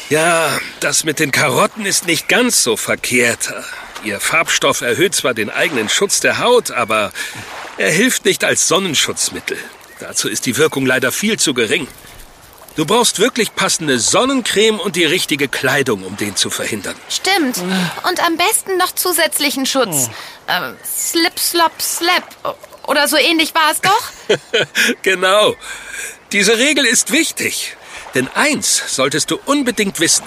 Ja, 0.09 0.49
das 0.81 1.03
mit 1.03 1.19
den 1.19 1.31
Karotten 1.31 1.85
ist 1.85 2.05
nicht 2.05 2.27
ganz 2.27 2.63
so 2.63 2.75
verkehrt. 2.75 3.53
Ihr 4.03 4.19
Farbstoff 4.19 4.81
erhöht 4.81 5.15
zwar 5.15 5.33
den 5.33 5.49
eigenen 5.49 5.87
Schutz 5.89 6.19
der 6.19 6.39
Haut, 6.39 6.71
aber 6.71 7.11
er 7.77 7.91
hilft 7.91 8.25
nicht 8.25 8.43
als 8.43 8.67
Sonnenschutzmittel. 8.67 9.57
Dazu 9.99 10.29
ist 10.29 10.45
die 10.45 10.57
Wirkung 10.57 10.85
leider 10.85 11.11
viel 11.11 11.39
zu 11.39 11.53
gering. 11.53 11.87
Du 12.75 12.85
brauchst 12.85 13.17
wirklich 13.17 13.55
passende 13.55 13.97
Sonnencreme 13.97 14.79
und 14.79 14.95
die 14.95 15.05
richtige 15.05 15.47
Kleidung, 15.47 16.03
um 16.03 16.15
den 16.15 16.35
zu 16.35 16.51
verhindern. 16.51 16.95
Stimmt. 17.09 17.57
Und 18.07 18.23
am 18.23 18.37
besten 18.37 18.77
noch 18.77 18.91
zusätzlichen 18.91 19.65
Schutz. 19.65 20.11
Ähm, 20.47 20.75
slip, 20.85 21.39
slop, 21.39 21.81
slap. 21.81 22.57
Oder 22.85 23.07
so 23.07 23.17
ähnlich 23.17 23.55
war 23.55 23.71
es 23.71 23.81
doch? 23.81 24.37
genau. 25.01 25.55
Diese 26.31 26.59
Regel 26.59 26.85
ist 26.85 27.11
wichtig. 27.11 27.75
Denn 28.13 28.27
eins 28.35 28.83
solltest 28.95 29.31
du 29.31 29.39
unbedingt 29.45 29.99
wissen. 29.99 30.25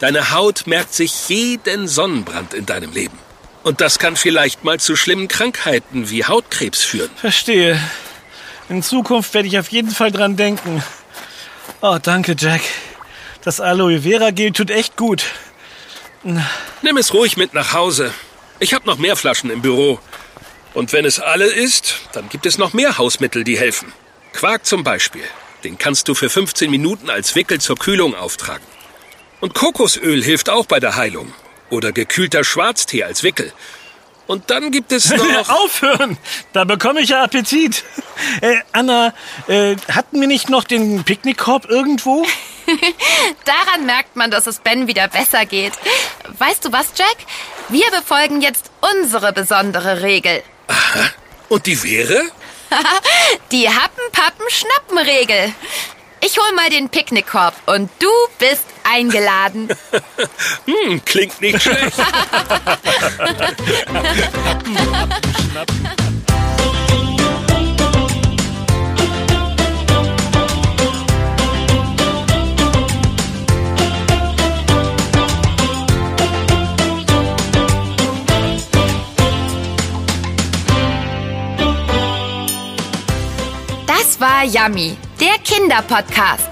Deine 0.00 0.30
Haut 0.32 0.66
merkt 0.66 0.94
sich 0.94 1.28
jeden 1.28 1.88
Sonnenbrand 1.88 2.54
in 2.54 2.64
deinem 2.64 2.92
Leben. 2.92 3.18
Und 3.62 3.80
das 3.80 3.98
kann 3.98 4.16
vielleicht 4.16 4.64
mal 4.64 4.80
zu 4.80 4.96
schlimmen 4.96 5.28
Krankheiten 5.28 6.10
wie 6.10 6.24
Hautkrebs 6.24 6.82
führen. 6.82 7.10
Verstehe. 7.16 7.78
In 8.72 8.82
Zukunft 8.82 9.34
werde 9.34 9.48
ich 9.48 9.58
auf 9.58 9.68
jeden 9.68 9.90
Fall 9.90 10.10
dran 10.10 10.34
denken. 10.34 10.82
Oh, 11.82 11.98
danke, 12.02 12.34
Jack. 12.38 12.62
Das 13.44 13.60
Aloe 13.60 14.00
Vera 14.00 14.30
Gel 14.30 14.52
tut 14.52 14.70
echt 14.70 14.96
gut. 14.96 15.24
Nimm 16.22 16.96
es 16.96 17.12
ruhig 17.12 17.36
mit 17.36 17.52
nach 17.52 17.74
Hause. 17.74 18.14
Ich 18.60 18.72
habe 18.72 18.86
noch 18.86 18.96
mehr 18.96 19.14
Flaschen 19.14 19.50
im 19.50 19.60
Büro. 19.60 20.00
Und 20.72 20.94
wenn 20.94 21.04
es 21.04 21.20
alle 21.20 21.44
ist, 21.44 21.96
dann 22.14 22.30
gibt 22.30 22.46
es 22.46 22.56
noch 22.56 22.72
mehr 22.72 22.96
Hausmittel, 22.96 23.44
die 23.44 23.58
helfen. 23.58 23.92
Quark 24.32 24.64
zum 24.64 24.84
Beispiel. 24.84 25.24
Den 25.64 25.76
kannst 25.76 26.08
du 26.08 26.14
für 26.14 26.30
15 26.30 26.70
Minuten 26.70 27.10
als 27.10 27.34
Wickel 27.34 27.60
zur 27.60 27.76
Kühlung 27.76 28.14
auftragen. 28.14 28.66
Und 29.42 29.52
Kokosöl 29.52 30.24
hilft 30.24 30.48
auch 30.48 30.64
bei 30.64 30.80
der 30.80 30.96
Heilung. 30.96 31.34
Oder 31.68 31.92
gekühlter 31.92 32.42
Schwarztee 32.42 33.04
als 33.04 33.22
Wickel. 33.22 33.52
Und 34.32 34.48
dann 34.48 34.70
gibt 34.70 34.92
es 34.92 35.10
noch... 35.10 35.48
Aufhören! 35.50 36.16
Da 36.54 36.64
bekomme 36.64 37.02
ich 37.02 37.10
ja 37.10 37.22
Appetit. 37.22 37.84
Äh, 38.40 38.60
Anna, 38.72 39.12
äh, 39.46 39.76
hatten 39.92 40.18
wir 40.22 40.26
nicht 40.26 40.48
noch 40.48 40.64
den 40.64 41.04
Picknickkorb 41.04 41.68
irgendwo? 41.68 42.24
Daran 43.44 43.84
merkt 43.84 44.16
man, 44.16 44.30
dass 44.30 44.46
es 44.46 44.60
Ben 44.60 44.86
wieder 44.86 45.08
besser 45.08 45.44
geht. 45.44 45.74
Weißt 46.38 46.64
du 46.64 46.72
was, 46.72 46.94
Jack? 46.96 47.16
Wir 47.68 47.84
befolgen 47.90 48.40
jetzt 48.40 48.70
unsere 48.80 49.34
besondere 49.34 50.00
Regel. 50.00 50.42
Aha. 50.66 51.10
Und 51.50 51.66
die 51.66 51.82
wäre? 51.82 52.22
die 53.52 53.68
Happen-Pappen-Schnappen-Regel. 53.68 55.52
Ich 56.22 56.38
hol 56.38 56.54
mal 56.54 56.70
den 56.70 56.88
Picknickkorb 56.88 57.52
und 57.66 57.90
du 57.98 58.08
bist 58.38 58.64
eingeladen. 58.92 59.68
hm, 60.66 61.04
klingt 61.04 61.40
nicht 61.40 61.62
schlecht. 61.62 61.96
Das 83.86 84.20
war 84.20 84.44
Yummy, 84.44 84.96
der 85.20 85.38
Kinderpodcast. 85.44 86.51